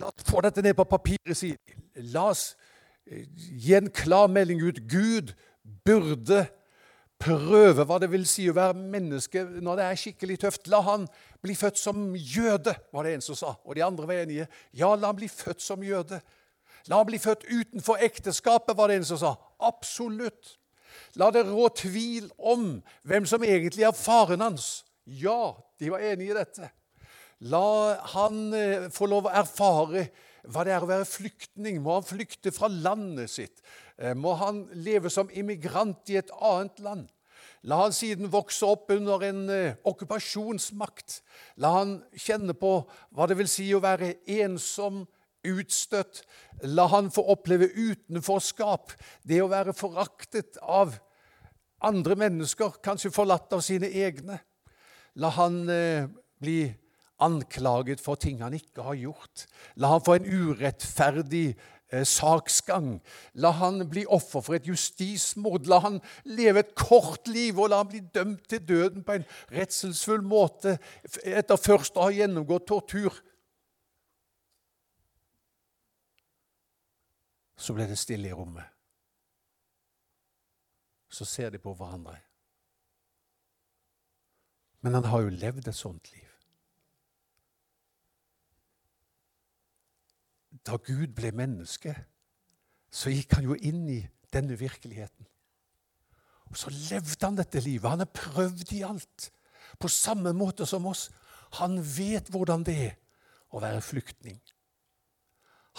La 0.00 0.08
oss 0.08 0.24
få 0.24 0.40
dette 0.40 0.62
ned 0.64 0.72
på 0.78 0.86
papiret. 0.88 1.36
Si. 1.36 1.50
La 2.14 2.30
oss 2.30 2.54
gi 3.04 3.74
en 3.76 3.90
klar 3.92 4.30
melding 4.32 4.62
ut. 4.64 4.80
Gud 4.88 5.34
burde 5.84 6.46
prøve 7.22 7.86
hva 7.86 7.98
det 8.02 8.10
vil 8.12 8.24
si 8.28 8.48
å 8.50 8.56
være 8.56 8.76
menneske 8.76 9.44
når 9.62 9.78
det 9.78 9.86
er 9.86 10.00
skikkelig 10.00 10.38
tøft. 10.42 10.70
La 10.72 10.82
han 10.86 11.06
bli 11.42 11.54
født 11.58 11.80
som 11.80 12.12
jøde, 12.16 12.74
var 12.94 13.06
det 13.06 13.16
en 13.16 13.24
som 13.24 13.38
sa. 13.38 13.54
Og 13.64 13.76
de 13.78 13.84
andre 13.86 14.08
var 14.08 14.22
enige. 14.24 14.48
Ja, 14.76 14.92
la 14.94 15.12
han 15.12 15.18
bli 15.18 15.30
født 15.30 15.62
som 15.64 15.84
jøde. 15.86 16.20
La 16.90 16.98
han 16.98 17.08
bli 17.08 17.20
født 17.22 17.46
utenfor 17.46 18.02
ekteskapet, 18.02 18.76
var 18.78 18.90
det 18.90 19.00
en 19.00 19.08
som 19.12 19.20
sa. 19.20 19.36
Absolutt. 19.62 20.56
La 21.20 21.30
det 21.32 21.44
rå 21.48 21.68
tvil 21.76 22.28
om 22.38 22.76
hvem 23.08 23.28
som 23.28 23.44
egentlig 23.46 23.86
er 23.86 23.96
faren 23.96 24.42
hans. 24.44 24.82
Ja, 25.04 25.54
de 25.80 25.90
var 25.92 26.04
enige 26.04 26.34
i 26.34 26.38
dette. 26.38 26.70
La 27.50 27.98
han 28.14 28.52
eh, 28.54 28.90
få 28.94 29.08
lov 29.10 29.26
å 29.26 29.34
erfare 29.42 30.06
hva 30.42 30.64
det 30.66 30.74
er 30.74 30.84
å 30.84 30.90
være 30.90 31.06
flyktning. 31.06 31.80
Må 31.82 31.98
han 31.98 32.06
flykte 32.06 32.52
fra 32.54 32.70
landet 32.70 33.30
sitt? 33.30 33.62
Eh, 34.02 34.16
må 34.18 34.34
han 34.40 34.64
leve 34.74 35.10
som 35.12 35.30
immigrant 35.30 36.10
i 36.10 36.18
et 36.18 36.32
annet 36.42 36.82
land? 36.82 37.10
La 37.62 37.78
han 37.84 37.94
siden 37.94 38.30
vokse 38.32 38.66
opp 38.66 38.90
under 38.90 39.22
en 39.28 39.42
eh, 39.52 39.76
okkupasjonsmakt. 39.86 41.20
La 41.62 41.76
han 41.78 42.00
kjenne 42.18 42.56
på 42.58 42.80
hva 43.14 43.28
det 43.30 43.38
vil 43.38 43.50
si 43.50 43.68
å 43.74 43.82
være 43.82 44.16
ensom, 44.42 45.04
utstøtt. 45.46 46.22
La 46.70 46.88
han 46.90 47.10
få 47.14 47.24
oppleve 47.34 47.70
utenforskap, 47.74 48.92
det 49.26 49.40
å 49.42 49.50
være 49.50 49.74
foraktet 49.74 50.58
av 50.62 50.98
andre 51.82 52.14
mennesker, 52.18 52.78
kanskje 52.82 53.14
forlatt 53.14 53.54
av 53.54 53.62
sine 53.66 53.90
egne. 53.90 54.38
La 55.22 55.30
han 55.38 55.62
eh, 55.70 56.10
bli 56.42 56.60
anklaget 57.22 58.02
for 58.02 58.18
ting 58.18 58.42
han 58.42 58.54
ikke 58.56 58.82
har 58.86 58.98
gjort. 58.98 59.46
La 59.78 59.92
han 59.94 60.02
få 60.02 60.18
en 60.18 60.26
urettferdig 60.26 61.52
saksgang. 62.08 63.00
La 63.34 63.50
han 63.58 63.82
bli 63.90 64.04
offer 64.08 64.40
for 64.40 64.56
et 64.56 64.66
justismord. 64.68 65.68
La 65.68 65.82
han 65.84 66.00
leve 66.24 66.64
et 66.64 66.74
kort 66.78 67.28
liv, 67.28 67.58
og 67.58 67.70
la 67.70 67.82
han 67.82 67.90
bli 67.92 68.00
dømt 68.14 68.48
til 68.48 68.64
døden 68.68 69.04
på 69.04 69.18
en 69.18 69.28
redselsfull 69.52 70.24
måte 70.24 70.78
etter 71.22 71.60
først 71.60 71.96
å 71.96 72.08
ha 72.08 72.16
gjennomgått 72.16 72.66
tortur. 72.70 73.20
Så 77.56 77.76
ble 77.76 77.86
det 77.86 78.00
stille 78.00 78.32
i 78.32 78.34
rommet. 78.34 78.66
Så 81.12 81.28
ser 81.28 81.52
de 81.52 81.60
på 81.60 81.74
hverandre. 81.76 82.16
Men 84.82 84.96
han 84.98 85.04
har 85.12 85.22
jo 85.22 85.34
levd 85.36 85.68
et 85.68 85.78
sånt 85.78 86.08
liv. 86.14 86.21
Da 90.66 90.78
Gud 90.78 91.14
ble 91.16 91.32
menneske, 91.34 91.94
så 92.92 93.10
gikk 93.10 93.38
han 93.38 93.48
jo 93.48 93.56
inn 93.56 93.86
i 93.90 94.00
denne 94.32 94.56
virkeligheten. 94.58 95.26
Og 96.52 96.56
Så 96.56 96.70
levde 96.70 97.26
han 97.26 97.36
dette 97.36 97.60
livet. 97.60 97.90
Han 97.90 98.04
har 98.04 98.12
prøvd 98.12 98.72
i 98.72 98.82
alt. 98.84 99.30
På 99.80 99.88
samme 99.88 100.32
måte 100.36 100.66
som 100.66 100.86
oss. 100.86 101.10
Han 101.58 101.80
vet 101.80 102.28
hvordan 102.28 102.64
det 102.64 102.76
er 102.76 102.96
å 103.52 103.60
være 103.60 103.80
flyktning. 103.80 104.40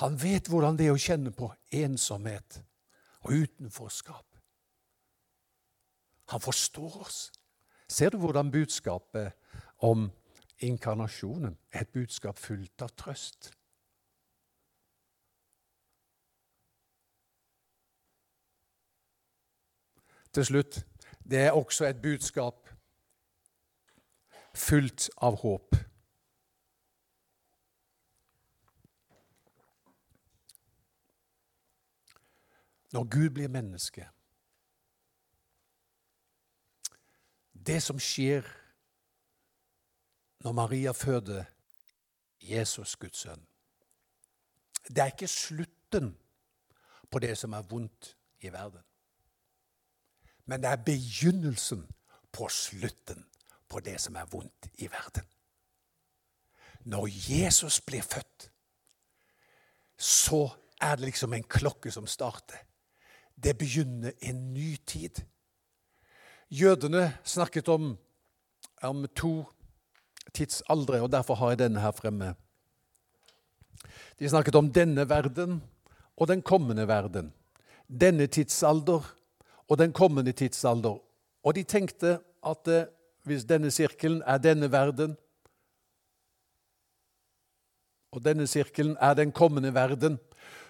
Han 0.02 0.18
vet 0.18 0.50
hvordan 0.50 0.78
det 0.78 0.88
er 0.90 0.96
å 0.96 1.02
kjenne 1.02 1.32
på 1.32 1.52
ensomhet 1.72 2.64
og 3.24 3.46
utenforskap. 3.46 4.26
Han 6.34 6.42
forstår 6.42 6.98
oss. 7.06 7.32
Ser 7.88 8.10
du 8.10 8.18
hvordan 8.18 8.52
budskapet 8.52 9.34
om 9.86 10.08
inkarnasjonen 10.58 11.58
er 11.70 11.86
et 11.86 11.94
budskap 11.94 12.40
fullt 12.42 12.82
av 12.82 12.94
trøst? 12.98 13.52
Til 20.34 20.46
slutt 20.46 20.86
det 21.24 21.40
er 21.40 21.52
også 21.52 21.86
et 21.86 22.02
budskap 22.02 22.70
fullt 24.56 25.10
av 25.18 25.38
håp. 25.42 25.76
Når 32.94 33.04
Gud 33.10 33.30
blir 33.30 33.48
menneske 33.48 34.10
Det 37.54 37.80
som 37.84 38.00
skjer 38.00 38.44
når 40.44 40.52
Maria 40.52 40.92
føder 40.92 41.46
Jesus, 42.42 42.98
Guds 43.00 43.22
sønn, 43.24 43.46
det 44.90 45.00
er 45.00 45.14
ikke 45.14 45.28
slutten 45.32 46.10
på 47.08 47.22
det 47.24 47.38
som 47.40 47.56
er 47.56 47.64
vondt 47.64 48.18
i 48.44 48.52
verden. 48.52 48.84
Men 50.46 50.64
det 50.64 50.70
er 50.70 50.86
begynnelsen 50.86 51.86
på 52.32 52.50
slutten 52.52 53.26
på 53.70 53.80
det 53.80 54.00
som 54.02 54.16
er 54.16 54.30
vondt 54.32 54.70
i 54.82 54.90
verden. 54.92 55.26
Når 56.84 57.08
Jesus 57.30 57.80
blir 57.82 58.04
født, 58.04 58.50
så 59.98 60.50
er 60.82 60.96
det 60.96 61.06
liksom 61.06 61.34
en 61.34 61.44
klokke 61.48 61.92
som 61.92 62.08
starter. 62.08 62.60
Det 63.44 63.58
begynner 63.58 64.12
en 64.22 64.54
ny 64.54 64.76
tid. 64.86 65.24
Jødene 66.50 67.18
snakket 67.24 67.68
om, 67.68 67.98
om 68.82 69.08
to 69.16 69.46
tidsaldre, 70.34 71.02
og 71.02 71.12
derfor 71.12 71.36
har 71.36 71.54
jeg 71.54 71.60
denne 71.64 71.82
her 71.82 71.92
fremme. 71.92 72.34
De 74.20 74.30
snakket 74.30 74.56
om 74.56 74.70
denne 74.74 75.08
verden 75.10 75.62
og 76.16 76.28
den 76.28 76.42
kommende 76.42 76.88
verden. 76.88 77.34
Denne 77.88 78.28
tidsalder 78.28 79.08
og 79.70 79.78
den 79.78 79.94
kommende 79.94 80.32
tidsalder. 80.32 81.00
Og 81.44 81.56
de 81.56 81.64
tenkte 81.64 82.20
at 82.44 82.68
eh, 82.68 82.90
hvis 83.24 83.46
denne 83.48 83.72
sirkelen 83.72 84.22
er 84.28 84.38
denne 84.44 84.72
verden, 84.72 85.16
og 88.14 88.22
denne 88.26 88.48
sirkelen 88.48 88.98
er 89.02 89.16
den 89.18 89.32
kommende 89.32 89.74
verden, 89.74 90.20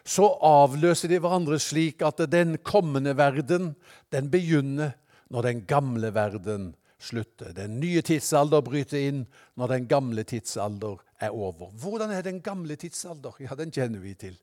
så 0.06 0.27
avløser 0.43 1.10
de 1.12 1.19
hverandre 1.23 1.60
slik 1.60 2.03
at 2.03 2.21
den 2.32 2.58
kommende 2.63 3.15
verden 3.17 3.73
den 4.12 4.29
begynner 4.32 4.93
når 5.32 5.47
den 5.47 5.65
gamle 5.65 6.13
verden 6.13 6.73
slutter. 6.99 7.51
Den 7.56 7.79
nye 7.79 8.01
tidsalder 8.01 8.63
bryter 8.63 8.99
inn 8.99 9.25
når 9.60 9.75
den 9.75 9.88
gamle 9.88 10.23
tidsalder 10.27 11.01
er 11.19 11.36
over. 11.36 11.71
Hvordan 11.71 12.12
er 12.12 12.21
den 12.21 12.41
gamle 12.41 12.75
tidsalder? 12.75 13.36
Ja, 13.39 13.56
Den 13.56 13.71
kjenner 13.71 13.99
vi 13.99 14.13
til. 14.13 14.39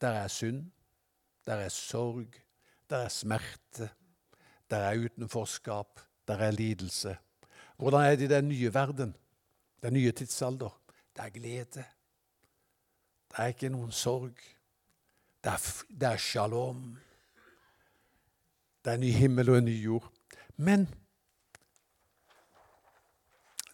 Der 0.00 0.08
er 0.24 0.28
synd, 0.28 0.70
der 1.46 1.54
er 1.54 1.68
sorg, 1.68 2.26
der 2.90 2.96
er 2.96 3.08
smerte, 3.08 3.90
der 4.70 4.76
er 4.76 5.04
utenforskap, 5.04 6.00
der 6.28 6.34
er 6.34 6.50
lidelse. 6.50 7.16
Hvordan 7.76 8.00
er 8.00 8.16
det 8.16 8.24
i 8.24 8.34
den 8.34 8.48
nye 8.48 8.74
verden, 8.74 9.16
den 9.82 9.92
nye 9.92 10.12
tidsalder? 10.12 10.80
Det 11.16 11.24
er 11.24 11.28
glede. 11.28 11.84
Det 13.30 13.38
er 13.38 13.46
ikke 13.46 13.68
noen 13.68 13.92
sorg. 13.92 14.34
Det 15.44 15.52
er, 15.52 15.84
det 15.88 16.08
er 16.08 16.16
shalom. 16.16 16.98
Det 18.84 18.90
er 18.90 18.94
en 18.94 19.00
ny 19.00 19.12
himmel 19.12 19.50
og 19.50 19.58
en 19.58 19.64
ny 19.64 19.76
jord. 19.84 20.10
Men 20.56 20.88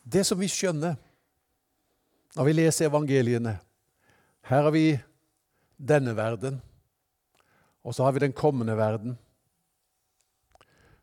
det 0.05 0.26
som 0.26 0.40
vi 0.40 0.48
skjønner 0.48 0.94
når 2.37 2.44
vi 2.44 2.52
leser 2.52 2.90
evangeliene 2.90 3.57
Her 4.46 4.62
har 4.62 4.70
vi 4.70 4.98
denne 5.76 6.12
verden. 6.16 6.61
Og 7.87 7.94
så 7.94 8.05
har 8.05 8.16
vi 8.16 8.25
den 8.25 8.35
kommende 8.35 8.75
verden. 8.77 9.14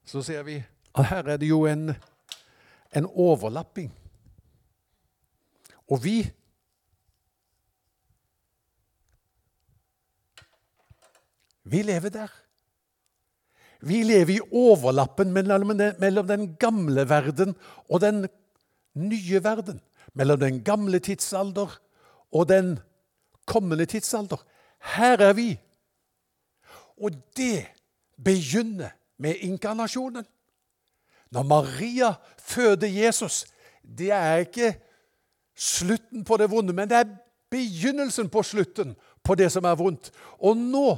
Så 0.04 0.22
ser 0.22 0.44
vi 0.44 0.58
at 0.94 1.06
her 1.08 1.24
er 1.32 1.38
det 1.40 1.48
jo 1.48 1.64
en, 1.66 1.94
en 2.96 3.06
overlapping. 3.06 3.94
Og 5.88 6.04
vi 6.04 6.32
Vi 11.64 11.82
lever 11.82 12.10
der. 12.10 12.28
Vi 13.82 14.04
lever 14.04 14.36
i 14.36 14.40
overlappen 14.52 15.32
mellom 15.34 15.68
den, 15.68 15.96
mellom 16.00 16.28
den 16.28 16.56
gamle 16.60 17.10
verden 17.10 17.56
og 17.90 18.02
den 18.02 18.28
nye 18.94 19.44
verden. 19.44 19.82
Mellom 20.14 20.40
den 20.40 20.64
gamle 20.64 21.00
tidsalder 21.00 21.80
og 22.32 22.50
den 22.50 22.80
kommende 23.46 23.86
tidsalder. 23.86 24.44
Her 24.96 25.18
er 25.18 25.34
vi. 25.34 25.58
Og 27.02 27.16
det 27.38 27.66
begynner 28.24 28.94
med 29.18 29.42
inkarnasjonen. 29.46 30.26
Når 31.34 31.44
Maria 31.44 32.14
føder 32.38 32.88
Jesus, 32.88 33.46
det 33.84 34.12
er 34.12 34.46
ikke 34.46 34.76
slutten 35.56 36.24
på 36.24 36.38
det 36.38 36.50
vonde, 36.52 36.74
men 36.74 36.90
det 36.90 36.98
er 36.98 37.16
begynnelsen 37.50 38.30
på 38.30 38.44
slutten 38.44 38.94
på 39.24 39.36
det 39.36 39.52
som 39.52 39.66
er 39.66 39.78
vondt. 39.80 40.12
Og 40.40 40.58
nå 40.58 40.98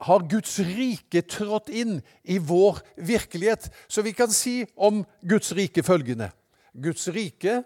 har 0.00 0.24
Guds 0.30 0.56
rike 0.64 1.22
trådt 1.28 1.68
inn 1.68 1.98
i 2.24 2.38
vår 2.38 2.80
virkelighet. 2.96 3.68
Så 3.88 4.02
vi 4.02 4.14
kan 4.16 4.32
si 4.32 4.62
om 4.76 5.04
Guds 5.20 5.52
rike 5.56 5.82
følgende 5.82 6.30
Guds 6.74 7.08
rike 7.08 7.62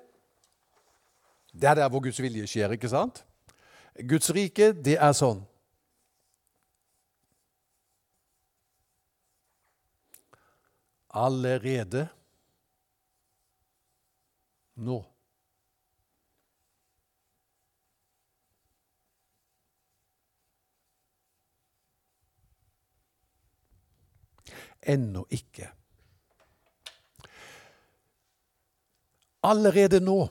det 1.53 1.69
er 1.69 1.75
der 1.75 1.89
hvor 1.89 2.01
Guds 2.01 2.23
vilje 2.23 2.47
skjer, 2.47 2.73
ikke 2.77 2.89
sant? 2.89 3.25
Guds 4.09 4.31
rike, 4.35 4.73
det 4.73 4.99
er 5.01 5.15
sånn 5.17 5.41
allerede 11.11 12.09
nå. 14.75 15.05
Ennå 24.83 25.27
ikke. 25.31 25.69
Allerede 29.43 30.01
nå. 30.01 30.29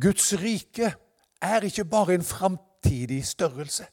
Guds 0.00 0.32
rike 0.32 0.94
er 1.42 1.60
ikke 1.60 1.84
bare 1.84 2.14
en 2.14 2.24
framtidig 2.24 3.26
størrelse. 3.26 3.86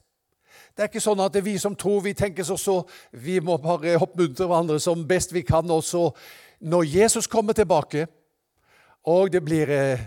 Det 0.78 0.84
er 0.84 0.92
ikke 0.92 1.02
sånn 1.02 1.22
at 1.24 1.34
vi 1.42 1.56
som 1.58 1.74
tror 1.74 2.04
vi 2.06 2.12
tenker 2.14 2.46
sånn 2.46 2.60
så, 2.62 2.74
vi 3.18 3.40
må 3.42 3.56
bare 3.58 3.96
oppmuntre 3.98 4.46
hverandre 4.46 4.78
som 4.78 5.00
best 5.10 5.32
vi 5.34 5.42
kan. 5.42 5.66
også. 5.66 6.12
når 6.60 6.84
Jesus 6.84 7.28
kommer 7.28 7.54
tilbake, 7.54 8.06
og 9.04 9.32
det 9.32 9.42
blir 9.42 9.70
eh, 9.70 10.00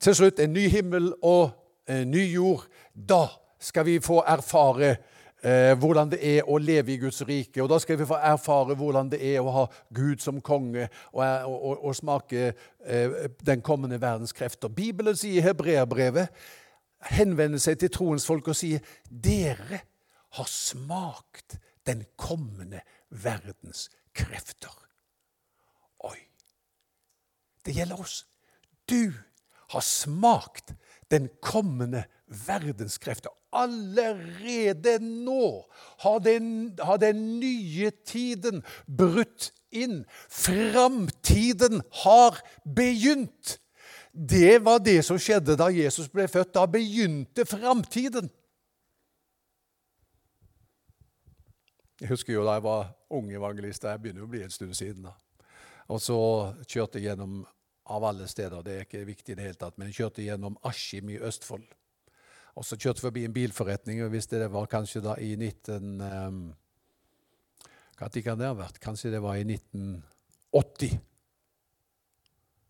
til 0.00 0.14
slutt 0.14 0.40
en 0.40 0.52
ny 0.52 0.66
himmel 0.68 1.12
og 1.22 1.52
en 1.86 2.10
ny 2.10 2.32
jord, 2.32 2.64
da 2.94 3.28
skal 3.60 3.86
vi 3.86 4.00
få 4.00 4.24
erfare 4.26 4.96
eh, 5.44 5.78
hvordan 5.78 6.10
det 6.10 6.18
er 6.18 6.50
å 6.50 6.58
leve 6.58 6.92
i 6.92 6.98
Guds 6.98 7.22
rike. 7.22 7.62
Og 7.62 7.70
da 7.70 7.78
skal 7.78 8.00
vi 8.00 8.08
få 8.10 8.18
erfare 8.18 8.74
hvordan 8.74 9.12
det 9.12 9.22
er 9.22 9.38
å 9.38 9.54
ha 9.54 9.64
Gud 9.94 10.18
som 10.18 10.40
konge 10.40 10.88
og, 11.12 11.22
og, 11.22 11.62
og, 11.62 11.84
og 11.84 11.94
smake 11.94 12.52
eh, 12.86 13.30
den 13.38 13.62
kommende 13.62 14.00
verdens 14.02 14.34
krefter. 14.34 14.68
Bibelen 14.68 15.14
sier 15.14 15.38
i 15.38 15.46
Hebreerbrevet 15.46 16.34
henvender 17.14 17.62
seg 17.62 17.78
til 17.78 17.90
troens 17.90 18.26
folk 18.26 18.50
og 18.50 18.58
sier 18.58 18.82
dere 19.06 19.84
har 20.32 20.48
smakt 20.48 21.58
den 21.86 22.04
kommende 22.16 22.82
verdens 23.08 23.88
krefter. 24.14 24.74
Oi! 26.08 26.18
Det 27.64 27.74
gjelder 27.76 28.00
oss. 28.00 28.24
Du 28.88 29.12
har 29.72 29.80
smakt 29.80 30.74
den 31.10 31.28
kommende 31.42 32.04
verdens 32.26 32.98
krefter. 32.98 33.32
Allerede 33.52 34.96
nå 34.98 35.68
har 36.00 36.18
den, 36.24 36.72
har 36.80 36.96
den 36.96 37.40
nye 37.40 37.90
tiden 38.06 38.62
brutt 38.86 39.50
inn. 39.70 40.04
Framtiden 40.28 41.82
har 42.04 42.40
begynt. 42.64 43.58
Det 44.12 44.58
var 44.64 44.80
det 44.84 45.02
som 45.04 45.20
skjedde 45.20 45.56
da 45.60 45.68
Jesus 45.72 46.08
ble 46.12 46.28
født. 46.28 46.54
Da 46.56 46.64
begynte 46.68 47.44
framtiden. 47.48 48.30
Jeg 52.02 52.10
husker 52.10 52.34
jo 52.34 52.44
da 52.46 52.56
jeg 52.58 52.64
var 52.66 52.88
ung 53.14 53.28
evangelist. 53.30 53.84
Jeg 53.86 54.02
begynner 54.02 54.26
å 54.26 54.30
bli 54.30 54.42
en 54.42 54.50
stund 54.50 54.74
siden. 54.74 55.06
da. 55.06 55.12
Og 55.94 56.00
så 56.02 56.16
kjørte 56.66 56.98
jeg 56.98 57.12
gjennom 57.12 57.44
av 57.92 58.04
alle 58.06 58.26
steder, 58.30 58.62
det 58.62 58.74
er 58.74 58.84
ikke 58.86 59.04
viktig 59.06 59.34
i 59.34 59.36
det 59.38 59.46
hele 59.46 59.58
tatt, 59.58 59.74
men 59.76 59.88
jeg 59.90 59.96
kjørte 59.96 60.22
gjennom 60.22 60.54
Askim 60.66 61.10
i 61.10 61.18
Østfold. 61.18 61.64
Og 62.54 62.66
så 62.66 62.76
kjørte 62.76 63.00
jeg 63.00 63.06
forbi 63.08 63.24
en 63.26 63.34
bilforretning, 63.34 64.02
og 64.04 64.12
hvis 64.14 64.28
det 64.30 64.46
var 64.52 64.70
kanskje 64.70 65.02
da 65.04 65.16
i 65.18 65.34
19... 65.34 66.00
Um, 66.00 66.42
hva 67.98 68.08
kan 68.10 68.38
det 68.38 68.48
ha 68.48 68.54
vært? 68.56 68.80
Kanskje 68.82 69.12
det 69.12 69.22
var 69.22 69.38
i 69.38 69.44
1980. 69.46 70.98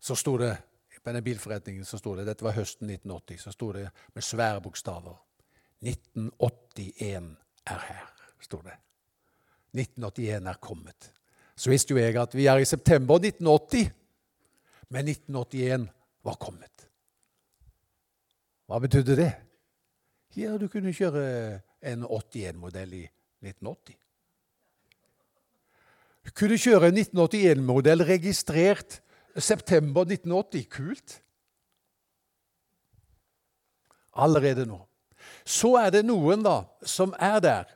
Så 0.03 0.17
sto 0.19 0.35
det 0.41 0.55
på 1.03 1.09
denne 1.09 1.21
bilforretningen 1.21 1.85
så 1.85 1.97
sto 1.99 2.15
det, 2.15 2.23
dette 2.27 2.45
var 2.45 2.55
høsten 2.55 2.87
1980, 2.87 3.41
så 3.43 3.51
sto 3.51 3.73
det 3.75 3.89
med 4.15 4.23
svære 4.23 4.61
bokstaver 4.63 5.17
1981 5.83 7.33
er 7.67 7.81
her, 7.89 8.05
sto 8.39 8.61
det. 8.63 8.77
1981 9.73 10.49
er 10.49 10.61
kommet. 10.61 11.09
Så 11.55 11.69
visste 11.73 11.93
jo 11.93 12.01
jeg 12.01 12.17
at 12.17 12.35
vi 12.35 12.47
er 12.49 12.61
i 12.61 12.69
september 12.69 13.21
1980, 13.21 13.89
men 14.93 15.09
1981 15.09 15.89
var 16.23 16.37
kommet. 16.41 16.87
Hva 18.69 18.79
betydde 18.81 19.17
det? 19.19 19.31
Ja, 20.37 20.55
du 20.57 20.67
kunne 20.71 20.93
kjøre 20.95 21.25
en 21.85 22.05
81-modell 22.07 22.95
i 22.97 23.03
1980. 23.43 23.97
Du 26.23 26.31
kunne 26.31 26.57
kjøre 26.57 26.89
en 26.89 26.97
1981-modell 27.01 28.05
registrert 28.07 29.01
september 29.35 30.07
1980. 30.07 30.65
Kult. 30.71 31.19
Allerede 34.13 34.65
nå. 34.69 34.79
Så 35.45 35.73
er 35.81 35.91
det 35.91 36.05
noen 36.07 36.43
da 36.45 36.61
som 36.87 37.13
er 37.19 37.39
der, 37.43 37.69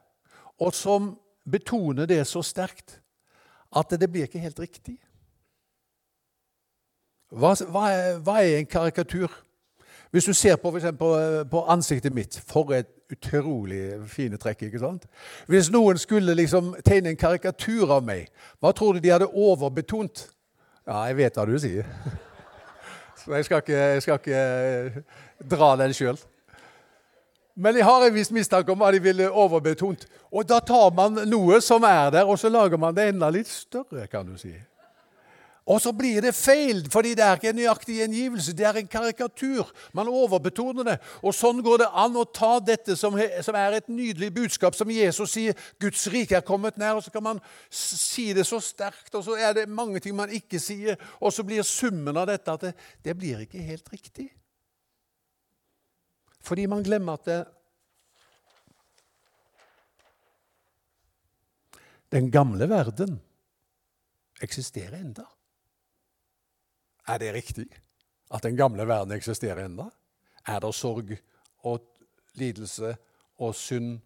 og 0.58 0.74
som 0.76 1.16
betoner 1.52 2.06
det 2.06 2.22
så 2.28 2.42
sterkt 2.44 3.00
at 3.76 3.92
det 4.00 4.12
blir 4.12 4.28
ikke 4.28 4.40
helt 4.40 4.60
riktig. 4.60 4.98
Hva, 7.28 7.52
hva, 7.68 7.90
er, 7.92 8.20
hva 8.24 8.40
er, 8.40 8.62
en 8.62 8.70
karikatur? 8.70 9.32
Hvis 10.12 10.26
du 10.26 10.34
ser 10.34 10.56
på, 10.56 10.72
på, 10.72 11.10
på, 11.52 11.64
ansiktet 11.68 12.14
mitt 12.16 12.38
For 12.48 12.72
et 12.72 12.88
utrolig 13.12 13.98
fine 14.08 14.38
trekk. 14.40 14.62
ikke 14.68 14.80
sant? 14.80 15.04
Hvis 15.48 15.68
noen 15.72 16.00
skulle 16.00 16.36
liksom 16.36 16.74
tegne 16.86 17.12
en 17.12 17.20
karikatur 17.20 17.92
av 17.92 18.04
meg, 18.08 18.32
hva 18.60 18.72
tror 18.76 18.96
du 18.96 19.04
de 19.04 19.12
hadde 19.12 19.28
overbetont? 19.28 20.30
Ja, 20.88 21.04
jeg 21.08 21.18
vet 21.20 21.36
hva 21.36 21.46
du 21.48 21.58
sier. 21.60 21.88
Så 23.20 23.36
jeg 23.36 23.46
skal 23.46 23.64
ikke, 23.64 23.78
jeg 23.78 24.02
skal 24.06 24.20
ikke 24.22 25.04
dra 25.56 25.74
den 25.80 25.96
sjøl. 25.96 26.20
Men 27.58 27.76
jeg 27.76 27.86
har 27.88 28.06
en 28.06 28.14
viss 28.14 28.30
mistanke 28.30 28.70
om 28.70 28.78
hva 28.78 28.92
de 28.94 29.02
ville 29.02 29.28
overbetont. 29.34 30.06
Og 30.30 30.46
da 30.46 30.60
tar 30.62 30.92
man 30.94 31.24
noe 31.26 31.58
som 31.66 31.86
er 31.90 32.12
der, 32.14 32.30
og 32.30 32.38
så 32.38 32.52
lager 32.54 32.78
man 32.78 32.94
det 32.94 33.10
enda 33.10 33.32
litt 33.34 33.50
større, 33.50 34.06
kan 34.12 34.28
du 34.30 34.36
si. 34.38 34.54
Og 35.68 35.82
så 35.84 35.92
blir 35.92 36.22
det 36.24 36.32
feil, 36.36 36.86
fordi 36.92 37.12
det 37.18 37.26
er 37.26 37.36
ikke 37.36 37.50
en 37.50 37.58
nøyaktig 37.60 37.98
gjengivelse. 37.98 38.54
Det 38.56 38.68
er 38.70 38.78
en 38.80 38.88
karikatur. 38.88 39.68
Man 39.92 40.08
overbetoner 40.08 40.86
det. 40.88 40.96
Og 41.20 41.36
sånn 41.36 41.60
går 41.66 41.82
det 41.82 41.90
an 41.92 42.16
å 42.16 42.24
ta 42.24 42.54
dette 42.64 42.96
som, 42.96 43.18
er 43.20 43.76
et 43.76 43.92
nydelig 43.92 44.32
budskap, 44.38 44.78
som 44.78 44.94
Jesus 44.94 45.34
sier 45.36 45.60
Guds 45.82 46.06
rike 46.14 46.38
er 46.40 46.46
kommet 46.48 46.80
nær. 46.80 47.02
Og 47.02 47.04
så 47.04 47.12
kan 47.12 47.26
man 47.26 47.44
si 47.68 48.30
det 48.38 48.48
så 48.48 48.62
sterkt, 48.64 49.12
og 49.18 49.26
så 49.28 49.36
er 49.36 49.58
det 49.58 49.68
mange 49.68 50.00
ting 50.00 50.16
man 50.16 50.32
ikke 50.32 50.62
sier. 50.62 50.96
Og 51.20 51.36
så 51.36 51.44
blir 51.44 51.68
summen 51.68 52.16
av 52.16 52.30
dette 52.32 52.54
at 52.54 52.70
det, 52.70 52.76
det 53.04 53.18
blir 53.20 53.44
ikke 53.44 53.68
helt 53.68 53.92
riktig. 53.92 54.30
Fordi 56.48 56.66
man 56.66 56.84
glemmer 56.84 57.18
at 57.18 57.26
det, 57.26 57.42
den 62.12 62.32
gamle 62.32 62.70
verden 62.70 63.18
eksisterer 64.42 64.96
enda. 64.96 65.26
Er 67.08 67.20
det 67.20 67.34
riktig 67.34 67.68
at 68.32 68.44
den 68.44 68.56
gamle 68.56 68.88
verden 68.88 69.12
eksisterer 69.12 69.66
enda? 69.66 69.90
Er 70.48 70.60
det 70.64 70.72
sorg 70.76 71.18
og 71.68 71.84
lidelse 72.40 72.96
og 73.38 73.56
synd 73.56 74.00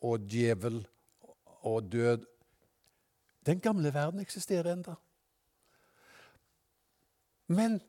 og 0.00 0.24
djevel 0.32 0.86
og 1.44 1.92
død? 1.92 2.24
Den 3.46 3.60
gamle 3.60 3.94
verden 3.94 4.20
eksisterer 4.20 4.72
enda. 4.72 4.94
Men 7.46 7.80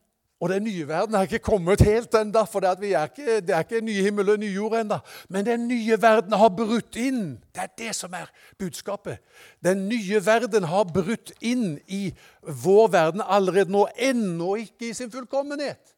og 0.44 0.50
den 0.50 0.66
nye 0.68 0.88
verden 0.88 1.16
er 1.16 1.24
ikke 1.24 1.40
kommet 1.40 1.82
helt 1.88 2.16
ennå, 2.20 2.42
for 2.52 2.60
det 2.60 2.90
er, 2.92 3.06
ikke, 3.08 3.38
det 3.40 3.54
er 3.56 3.64
ikke 3.64 3.80
ny 3.80 3.94
himmel 4.04 4.34
og 4.34 4.42
ny 4.42 4.50
jord 4.52 4.74
ennå. 4.76 4.98
Men 5.32 5.46
den 5.48 5.68
nye 5.70 5.96
verden 6.02 6.34
har 6.36 6.50
brutt 6.52 6.98
inn. 7.00 7.38
Det 7.56 7.62
er 7.64 7.70
det 7.80 7.94
som 7.96 8.12
er 8.18 8.28
budskapet. 8.60 9.22
Den 9.64 9.86
nye 9.88 10.20
verden 10.26 10.68
har 10.68 10.90
brutt 10.92 11.32
inn 11.40 11.78
i 11.88 12.10
vår 12.44 12.92
verden 12.92 13.24
allerede 13.24 13.72
nå, 13.72 13.86
ennå 13.96 14.58
ikke 14.66 14.90
i 14.90 14.98
sin 14.98 15.14
fullkommenhet. 15.14 15.94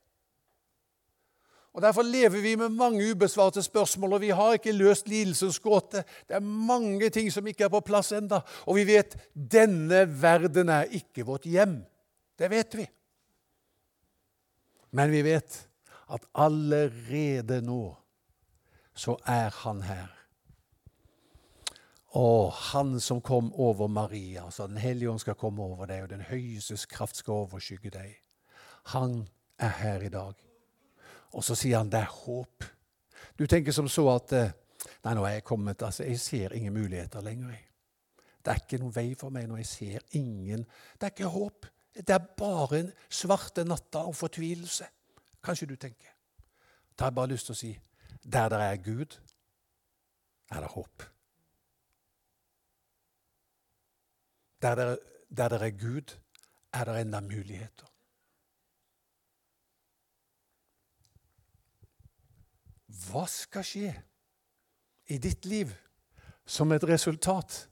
Og 1.73 1.81
Derfor 1.81 2.05
lever 2.05 2.41
vi 2.45 2.53
med 2.55 2.69
mange 2.77 3.01
ubesvarte 3.11 3.63
spørsmål, 3.65 4.13
og 4.13 4.21
vi 4.21 4.29
har 4.29 4.59
ikke 4.59 4.75
løst 4.77 5.09
lidelsens 5.09 5.57
gåte. 5.59 6.03
Det 6.27 6.37
er 6.37 6.45
mange 6.45 7.09
ting 7.09 7.33
som 7.33 7.47
ikke 7.49 7.65
er 7.65 7.73
på 7.73 7.81
plass 7.81 8.13
ennå. 8.13 8.43
Og 8.69 8.77
vi 8.77 8.85
vet 8.93 9.17
denne 9.33 10.05
verden 10.21 10.69
er 10.69 10.85
ikke 10.93 11.25
vårt 11.25 11.49
hjem. 11.49 11.79
Det 12.37 12.51
vet 12.53 12.77
vi. 12.77 12.85
Men 14.95 15.11
vi 15.11 15.21
vet 15.25 15.57
at 16.07 16.27
allerede 16.33 17.59
nå 17.65 17.95
så 18.95 19.17
er 19.27 19.51
han 19.63 19.81
her. 19.83 20.11
Og 22.15 22.53
han 22.71 22.95
som 23.03 23.19
kom 23.21 23.51
over 23.59 23.87
Maria, 23.91 24.45
altså 24.45 24.67
Den 24.67 24.77
hellige 24.77 25.09
ånd 25.11 25.19
skal 25.19 25.35
komme 25.35 25.63
over 25.63 25.85
deg, 25.85 26.03
og 26.03 26.09
den 26.09 26.23
høyestes 26.23 26.85
kraft 26.87 27.19
skal 27.19 27.43
overskygge 27.43 27.91
deg. 27.91 28.13
Han 28.95 29.25
er 29.59 29.73
her 29.81 30.05
i 30.07 30.13
dag. 30.13 30.33
Og 31.35 31.43
så 31.43 31.57
sier 31.59 31.81
han 31.81 31.91
det 31.91 31.99
er 31.99 32.15
håp. 32.23 32.63
Du 33.35 33.43
tenker 33.51 33.75
som 33.75 33.91
så 33.91 34.07
at 34.15 34.31
eh, 34.31 34.53
Nei, 35.05 35.15
nå 35.17 35.23
er 35.25 35.39
jeg 35.39 35.43
kommet 35.47 35.81
altså, 35.81 36.03
Jeg 36.05 36.19
ser 36.21 36.53
ingen 36.53 36.73
muligheter 36.73 37.21
lenger. 37.25 37.57
Det 38.45 38.51
er 38.53 38.59
ikke 38.61 38.77
noen 38.77 38.93
vei 38.93 39.07
for 39.17 39.33
meg 39.33 39.47
når 39.49 39.63
jeg 39.63 39.69
ser 39.71 40.03
ingen 40.17 40.63
Det 40.95 41.07
er 41.07 41.13
ikke 41.13 41.31
håp. 41.33 41.65
Det 41.95 42.09
er 42.09 42.27
bare 42.37 42.79
en 42.79 42.91
svarte 43.09 43.63
natta 43.63 44.03
og 44.03 44.15
fortvilelse. 44.15 44.87
Kanskje 45.43 45.67
du 45.67 45.75
tenker. 45.75 46.11
Da 46.97 47.05
har 47.05 47.11
jeg 47.11 47.15
bare 47.15 47.31
lyst 47.31 47.47
til 47.49 47.55
å 47.55 47.59
si 47.59 47.73
der 48.25 48.49
det 48.49 48.59
er 48.59 48.77
Gud, 48.81 49.17
er 50.51 50.59
det 50.59 50.69
håp. 50.73 51.03
Der 54.61 54.75
det, 54.75 54.99
der 55.37 55.49
det 55.49 55.61
er 55.61 55.77
Gud, 55.77 56.15
er 56.73 56.85
det 56.85 57.01
enda 57.01 57.21
muligheter. 57.21 57.91
Hva 63.05 63.25
skal 63.29 63.65
skje 63.67 63.91
i 65.13 65.17
ditt 65.21 65.45
liv 65.45 65.71
som 66.45 66.71
et 66.71 66.83
resultat 66.87 67.67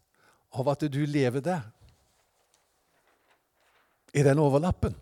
av 0.53 0.69
at 0.69 0.85
du 0.91 1.01
lever 1.09 1.41
der? 1.41 1.63
I 4.13 4.23
den 4.23 4.39
overlappen. 4.39 4.95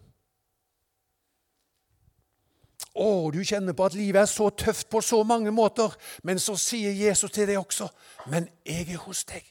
Å, 2.92 3.32
du 3.32 3.40
kjenner 3.48 3.76
på 3.76 3.86
at 3.88 3.96
livet 3.96 4.26
er 4.26 4.30
så 4.30 4.50
tøft 4.52 4.90
på 4.92 5.00
så 5.04 5.22
mange 5.24 5.52
måter, 5.56 5.94
men 6.28 6.40
så 6.44 6.58
sier 6.60 6.92
Jesus 6.92 7.32
til 7.32 7.48
deg 7.48 7.60
også, 7.60 7.88
'Men 8.28 8.50
jeg 8.66 8.94
er 8.94 8.98
hos 8.98 9.24
deg. 9.24 9.46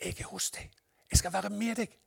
Jeg 0.00 0.20
er 0.20 0.30
hos 0.30 0.50
deg. 0.50 0.70
Jeg 1.10 1.18
skal 1.18 1.32
være 1.32 1.50
med 1.50 1.76
deg 1.76 1.98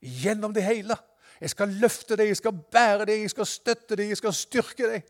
gjennom 0.00 0.54
det 0.54 0.64
hele.' 0.64 0.96
Jeg 1.40 1.50
skal 1.50 1.68
løfte 1.68 2.16
deg, 2.16 2.28
jeg 2.30 2.36
skal 2.36 2.52
bære 2.52 3.04
deg, 3.04 3.20
jeg 3.20 3.30
skal 3.30 3.46
støtte 3.46 3.96
deg, 3.96 4.08
jeg 4.08 4.16
skal 4.16 4.32
styrke 4.32 4.86
deg. 4.86 5.08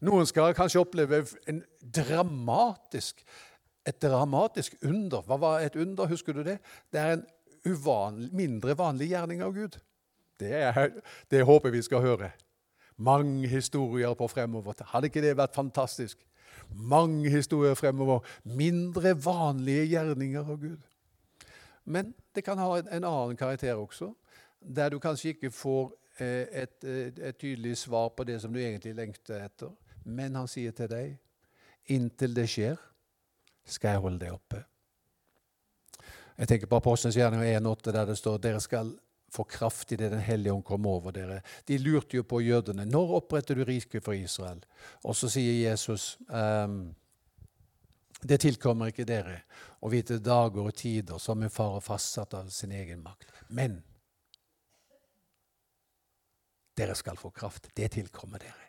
Noen 0.00 0.26
skal 0.26 0.54
kanskje 0.56 0.80
oppleve 0.80 1.22
en 1.48 1.62
dramatisk, 1.80 3.20
et 3.86 4.02
dramatisk 4.02 4.74
under. 4.82 5.22
Hva 5.28 5.38
var 5.40 5.60
et 5.60 5.76
under? 5.76 6.08
Husker 6.08 6.32
du 6.32 6.42
det? 6.42 6.58
Det 6.92 7.00
er 7.00 7.12
en 7.12 7.26
uvanlig, 7.66 8.30
mindre 8.32 8.76
vanlig 8.78 9.10
gjerning 9.12 9.44
av 9.44 9.54
Gud. 9.54 9.78
Det, 10.40 10.52
er, 10.52 10.90
det 11.30 11.44
håper 11.44 11.70
vi 11.70 11.82
skal 11.82 12.00
høre. 12.04 12.30
Mange 12.96 13.48
historier 13.48 14.14
på 14.14 14.28
fremover. 14.28 14.72
Hadde 14.92 15.10
ikke 15.10 15.22
det 15.24 15.36
vært 15.36 15.54
fantastisk? 15.54 16.18
Mange 16.68 17.30
historier 17.30 17.74
fremover. 17.74 18.24
Mindre 18.44 19.14
vanlige 19.24 19.86
gjerninger 19.92 20.40
av 20.40 20.60
Gud. 20.60 20.78
Men 21.84 22.14
det 22.34 22.44
kan 22.44 22.58
ha 22.58 22.78
en 22.78 23.04
annen 23.04 23.36
karakter 23.36 23.74
også, 23.74 24.10
der 24.60 24.90
du 24.90 24.98
kanskje 24.98 25.28
ikke 25.28 25.50
får 25.50 25.92
eh, 26.18 26.62
et, 26.62 26.84
et, 26.84 27.18
et 27.18 27.36
tydelig 27.36 27.76
svar 27.76 28.08
på 28.16 28.24
det 28.24 28.40
som 28.42 28.52
du 28.52 28.58
egentlig 28.58 28.94
lengter 28.94 29.44
etter. 29.44 29.70
Men 30.04 30.34
han 30.34 30.48
sier 30.50 30.74
til 30.74 30.90
deg, 30.90 31.14
inntil 31.86 32.34
det 32.34 32.48
skjer, 32.50 32.80
skal 33.66 33.94
jeg 33.94 34.02
holde 34.02 34.24
deg 34.24 34.34
oppe. 34.34 34.64
Jeg 36.36 36.48
tenker 36.48 36.68
på 36.68 36.76
Apostelens 36.76 37.16
gjerning 37.16 37.42
1,8, 37.42 37.92
der 37.92 38.04
det 38.10 38.18
står 38.18 38.42
dere 38.42 38.60
skal 38.60 38.90
få 39.32 39.44
kraft 39.44 39.92
idet 39.92 40.10
Den 40.12 40.20
hellige 40.20 40.52
ånd 40.52 40.64
kommer 40.64 40.90
over 40.90 41.12
dere. 41.12 41.40
De 41.66 41.78
lurte 41.78 42.16
jo 42.16 42.22
på 42.22 42.40
jødene. 42.40 42.84
Når 42.84 43.16
oppretter 43.20 43.54
du 43.54 43.64
riket 43.64 44.04
for 44.04 44.14
Israel? 44.14 44.62
Og 45.04 45.16
så 45.16 45.28
sier 45.32 45.70
Jesus 45.70 46.16
um, 46.28 46.94
det 48.22 48.40
tilkommer 48.40 48.90
ikke 48.90 49.04
dere 49.06 49.42
å 49.84 49.90
vite 49.92 50.18
dager 50.22 50.64
og 50.70 50.74
tider 50.76 51.20
som 51.20 51.42
en 51.42 51.52
far 51.52 51.76
har 51.76 51.84
fastsatt 51.84 52.34
av 52.38 52.48
sin 52.54 52.72
egen 52.72 53.02
makt. 53.04 53.28
Men 53.48 53.82
dere 56.76 56.96
skal 56.96 57.20
få 57.20 57.30
kraft. 57.30 57.68
Det 57.76 57.92
tilkommer 57.92 58.42
dere 58.42 58.64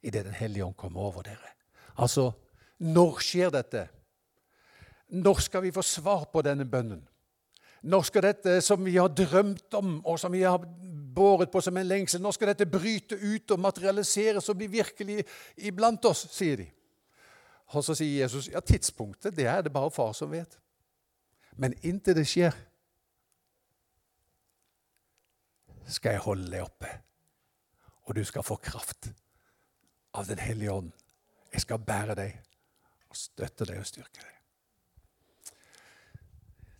idet 0.00 0.24
Den 0.24 0.34
hellige 0.34 0.64
ånd 0.64 0.76
kommer 0.78 1.08
over 1.08 1.26
dere. 1.26 1.54
Altså, 1.98 2.30
når 2.78 3.16
skjer 3.18 3.50
dette? 3.50 3.88
Når 5.10 5.40
skal 5.42 5.64
vi 5.64 5.72
få 5.74 5.82
svar 5.82 6.28
på 6.30 6.42
denne 6.46 6.64
bønnen? 6.68 7.02
Når 7.82 8.06
skal 8.08 8.26
dette 8.26 8.58
som 8.64 8.82
vi 8.84 8.96
har 8.96 9.12
drømt 9.14 9.74
om, 9.78 9.98
og 10.06 10.18
som 10.18 10.32
vi 10.34 10.42
har 10.42 10.62
båret 11.14 11.50
på 11.50 11.60
som 11.62 11.76
en 11.76 11.86
lengsel, 11.86 12.22
når 12.22 12.34
skal 12.34 12.52
dette 12.52 12.66
bryte 12.70 13.18
ut 13.18 13.54
og 13.54 13.62
materialiseres 13.62 14.48
og 14.50 14.58
bli 14.58 14.70
virkelig 14.72 15.22
iblant 15.68 16.04
oss, 16.10 16.26
sier 16.34 16.64
de. 16.64 16.68
Og 17.76 17.84
så 17.84 17.94
sier 17.98 18.24
Jesus 18.24 18.48
ja, 18.48 18.62
tidspunktet 18.64 19.36
det 19.36 19.46
er 19.50 19.62
det 19.62 19.74
bare 19.74 19.92
far 19.94 20.14
som 20.16 20.32
vet. 20.32 20.58
Men 21.58 21.74
inntil 21.82 22.16
det 22.18 22.26
skjer, 22.30 22.54
skal 25.88 26.18
jeg 26.18 26.24
holde 26.26 26.50
deg 26.52 26.64
oppe, 26.64 26.90
og 28.06 28.16
du 28.16 28.24
skal 28.24 28.44
få 28.44 28.58
kraft 28.60 29.10
av 30.18 30.26
Den 30.28 30.40
hellige 30.40 30.72
ånd. 30.72 30.90
Jeg 31.52 31.64
skal 31.64 31.84
bære 31.84 32.16
deg 32.18 32.34
og 33.08 33.16
støtte 33.16 33.68
deg 33.68 33.80
og 33.80 33.86
styrke 33.88 34.20
deg. 34.20 34.37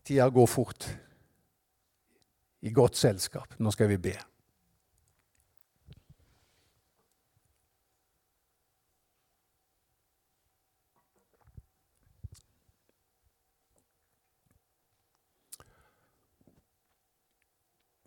Tida 0.08 0.28
går 0.28 0.46
fort. 0.46 0.88
I 2.60 2.70
godt 2.70 2.96
selskap. 2.96 3.58
Nå 3.58 3.70
skal 3.70 3.90
vi 3.90 3.96
be. 4.00 4.14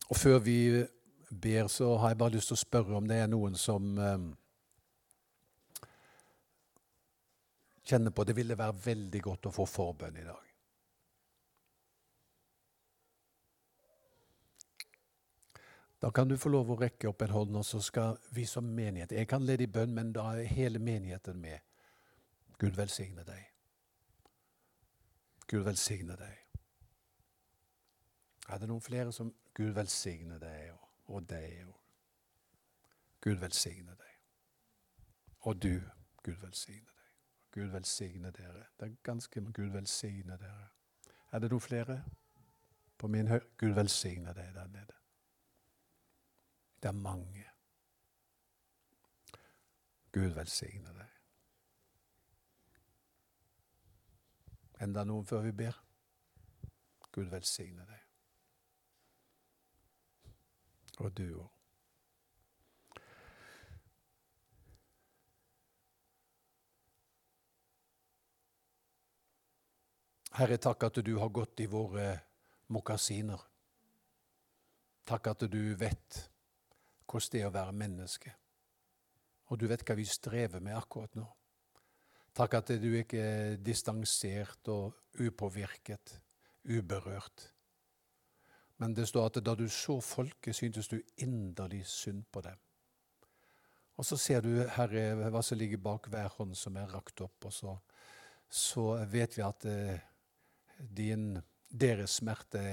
Og 0.09 0.17
Før 0.17 0.39
vi 0.39 0.57
ber, 1.29 1.67
så 1.67 1.95
har 1.97 2.09
jeg 2.09 2.17
bare 2.17 2.33
lyst 2.33 2.49
til 2.49 2.57
å 2.57 2.65
spørre 2.65 2.97
om 2.97 3.05
det 3.07 3.21
er 3.21 3.29
noen 3.29 3.53
som 3.53 3.93
eh, 4.01 4.29
kjenner 7.85 8.09
på 8.09 8.25
det 8.25 8.41
ville 8.41 8.57
være 8.57 8.87
veldig 8.89 9.27
godt 9.29 9.51
å 9.51 9.59
få 9.61 9.69
forbønn 9.69 10.17
i 10.17 10.31
dag. 10.33 10.50
Da 16.01 16.11
kan 16.11 16.27
du 16.27 16.37
få 16.37 16.49
lov 16.49 16.71
å 16.71 16.79
rekke 16.79 17.09
opp 17.11 17.21
en 17.21 17.33
hånd, 17.35 17.55
og 17.55 17.65
så 17.65 17.81
skal 17.81 18.17
vi 18.33 18.45
som 18.49 18.65
menighet 18.65 19.11
Jeg 19.11 19.27
kan 19.27 19.43
lede 19.45 19.63
i 19.63 19.69
bønn, 19.69 19.93
men 19.93 20.13
da 20.13 20.31
er 20.33 20.49
hele 20.49 20.79
menigheten 20.79 21.37
med. 21.41 21.59
Gud 22.57 22.73
velsigne 22.77 23.23
deg. 23.23 23.43
Gud 25.47 25.63
velsigne 25.67 26.17
deg. 26.17 26.37
Er 28.49 28.57
det 28.57 28.69
noen 28.69 28.81
flere 28.81 29.13
som 29.13 29.29
Gud 29.53 29.75
velsigne 29.75 30.39
deg 30.39 30.71
og, 30.73 30.87
og 31.05 31.29
deg 31.29 31.67
og 31.67 31.77
Gud 33.21 33.37
velsigne 33.37 33.93
deg. 33.93 34.15
Og 35.45 35.61
du, 35.61 35.81
Gud 36.23 36.39
velsigne 36.41 36.87
deg. 36.87 37.11
Gud 37.51 37.67
velsigne 37.73 38.31
dere. 38.31 38.63
Det 38.79 38.87
er 38.87 38.95
ganske 39.03 39.41
Gud 39.53 39.69
velsigne 39.69 40.37
dere. 40.41 40.71
Er 41.31 41.39
det 41.39 41.51
noen 41.51 41.61
flere? 41.61 41.99
På 42.97 43.07
min 43.07 43.27
høyre 43.27 43.45
Gud 43.57 43.75
velsigne 43.77 44.33
deg 44.33 44.55
der 44.55 44.73
nede. 44.73 45.00
Det 46.81 46.87
er 46.87 46.97
mange. 46.97 47.45
Gud 50.11 50.33
velsigne 50.35 50.93
deg. 50.97 51.07
Enda 54.81 55.03
noen 55.05 55.25
før 55.29 55.45
vi 55.45 55.51
ber? 55.55 55.77
Gud 57.13 57.29
velsigne 57.29 57.85
deg. 57.85 57.99
Og 60.99 61.17
du 61.17 61.27
òg. 61.43 61.49
Herre, 70.31 70.57
takk 70.57 70.87
at 70.87 71.01
du 71.03 71.17
har 71.19 71.29
gått 71.29 71.59
i 71.59 71.67
våre 71.69 72.07
mokasiner. 72.71 73.41
Takk 75.05 75.27
at 75.33 75.43
du 75.51 75.75
vet 75.75 76.30
hvordan 77.11 77.33
det 77.33 77.41
er 77.41 77.49
å 77.49 77.53
være 77.55 77.75
menneske. 77.75 78.33
Og 79.51 79.59
du 79.59 79.67
vet 79.67 79.83
hva 79.83 79.97
vi 79.99 80.07
strever 80.07 80.63
med 80.63 80.77
akkurat 80.77 81.15
nå. 81.19 81.27
Takk 82.31 82.53
at 82.61 82.69
du 82.79 82.91
ikke 82.95 83.19
er 83.19 83.57
distansert 83.59 84.69
og 84.71 85.19
upåvirket, 85.19 86.15
uberørt. 86.71 87.49
Men 88.79 88.95
det 88.95 89.09
står 89.09 89.27
at 89.27 89.39
da 89.43 89.55
du 89.59 89.67
så 89.69 89.99
folket, 90.01 90.55
syntes 90.55 90.87
du 90.87 91.01
inderlig 91.21 91.83
synd 91.91 92.23
på 92.31 92.41
dem. 92.45 92.57
Og 93.99 94.07
så 94.07 94.17
ser 94.17 94.41
du, 94.41 94.55
Herre, 94.77 95.29
hva 95.29 95.43
som 95.45 95.59
ligger 95.59 95.81
bak 95.83 96.07
hver 96.09 96.31
hånd 96.37 96.55
som 96.57 96.79
er 96.79 96.89
rakt 96.89 97.21
opp, 97.21 97.45
og 97.45 97.53
så, 97.53 97.75
så 98.47 98.85
vet 99.11 99.35
vi 99.37 99.43
at 99.45 99.67
eh, 99.69 100.07
din, 100.79 101.35
deres 101.69 102.17
smerte 102.21 102.63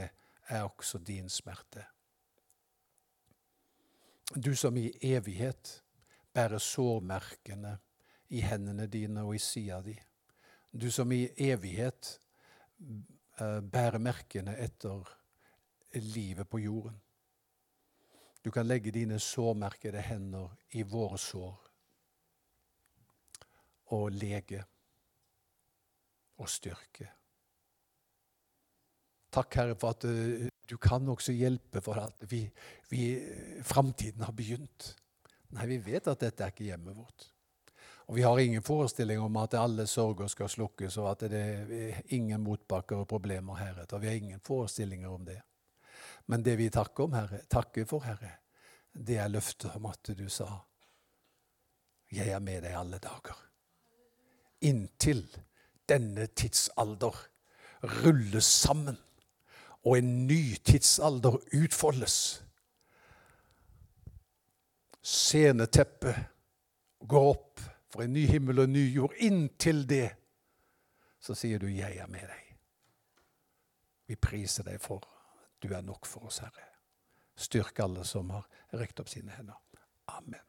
er 0.49 0.65
også 0.65 1.03
din 1.05 1.29
smerte. 1.29 1.85
Du 4.35 4.57
som 4.57 4.77
i 4.77 4.91
evighet 5.03 5.83
bærer 6.35 6.59
sårmerkene 6.59 7.79
i 8.29 8.41
hendene 8.45 8.87
dine 8.87 9.25
og 9.25 9.35
i 9.35 9.41
sida 9.41 9.81
di. 9.83 9.95
Du 10.73 10.91
som 10.93 11.13
i 11.13 11.23
evighet 11.49 12.19
eh, 13.41 13.61
bærer 13.61 13.99
merkene 13.99 14.57
etter 14.61 15.09
livet 15.95 16.49
på 16.49 16.61
jorden. 16.61 17.01
Du 18.45 18.51
kan 18.51 18.67
legge 18.67 18.93
dine 18.93 19.19
sårmerkede 19.19 20.01
hender 20.01 20.53
i 20.77 20.83
våre 20.83 21.19
sår 21.19 21.65
og 23.97 24.13
lege 24.13 24.65
og 26.37 26.49
styrke. 26.49 27.09
Takk, 29.31 29.59
Herre, 29.61 29.75
for 29.77 29.97
at 29.97 30.07
eh, 30.09 30.49
du 30.69 30.77
kan 30.81 31.09
også 31.09 31.33
hjelpe 31.37 31.83
for 31.85 32.01
at 32.01 32.25
vi, 32.31 32.43
vi, 32.91 33.03
framtiden 33.65 34.25
har 34.25 34.33
begynt. 34.37 34.95
Nei, 35.57 35.67
vi 35.69 35.79
vet 35.85 36.09
at 36.09 36.21
dette 36.21 36.45
er 36.45 36.53
ikke 36.53 36.69
hjemmet 36.69 36.97
vårt. 36.97 37.29
Og 38.09 38.17
vi 38.17 38.25
har 38.25 38.39
ingen 38.41 38.65
forestilling 38.65 39.21
om 39.21 39.37
at 39.37 39.57
alle 39.59 39.85
sorger 39.87 40.31
skal 40.33 40.49
slukkes, 40.49 40.97
og 40.97 41.11
at 41.11 41.27
det 41.33 41.41
er 41.41 41.99
ingen 42.17 42.41
motbakker 42.41 43.03
og 43.03 43.09
problemer 43.09 43.61
heretter. 43.61 44.01
Vi 44.01 44.09
har 44.09 44.17
ingen 44.17 44.41
forestillinger 44.45 45.13
om 45.13 45.27
det. 45.29 45.41
Men 46.27 46.45
det 46.45 46.57
vi 46.57 46.71
takker, 46.73 47.05
om, 47.05 47.17
herre, 47.17 47.43
takker 47.49 47.85
for, 47.89 48.05
Herre, 48.05 48.39
det 48.93 49.19
er 49.21 49.29
løftet 49.29 49.77
om 49.77 49.87
at 49.87 50.11
du 50.17 50.29
sa 50.29 50.65
'Jeg 52.11 52.29
er 52.29 52.41
med 52.41 52.63
deg 52.63 52.73
alle 52.73 52.99
dager'. 52.99 53.45
Inntil 54.61 55.29
denne 55.89 56.27
tidsalder 56.27 57.17
rulles 57.83 58.45
sammen 58.45 58.97
og 59.85 59.99
en 59.99 60.27
ny 60.27 60.57
tidsalder 60.65 61.39
utfoldes. 61.55 62.17
Sceneteppet 65.03 66.17
går 67.09 67.31
opp 67.31 67.63
for 67.89 68.05
en 68.05 68.13
ny 68.13 68.27
himmel 68.29 68.59
og 68.59 68.69
en 68.69 68.77
ny 68.77 68.85
jord. 68.95 69.15
Inntil 69.25 69.85
det 69.89 70.09
så 71.21 71.35
sier 71.35 71.59
du 71.59 71.67
'Jeg 71.69 71.97
er 71.97 72.07
med 72.07 72.29
deg'. 72.29 72.57
Vi 74.07 74.17
priser 74.17 74.65
deg 74.65 74.81
for 74.81 75.05
du 75.63 75.73
er 75.75 75.83
nok 75.83 76.07
for 76.07 76.25
oss, 76.27 76.39
Herre. 76.39 76.67
Styrk 77.37 77.79
alle 77.79 78.05
som 78.05 78.31
har 78.31 78.47
rekt 78.73 79.01
opp 79.01 79.09
sine 79.09 79.31
hender. 79.31 79.59
Amen. 80.09 80.48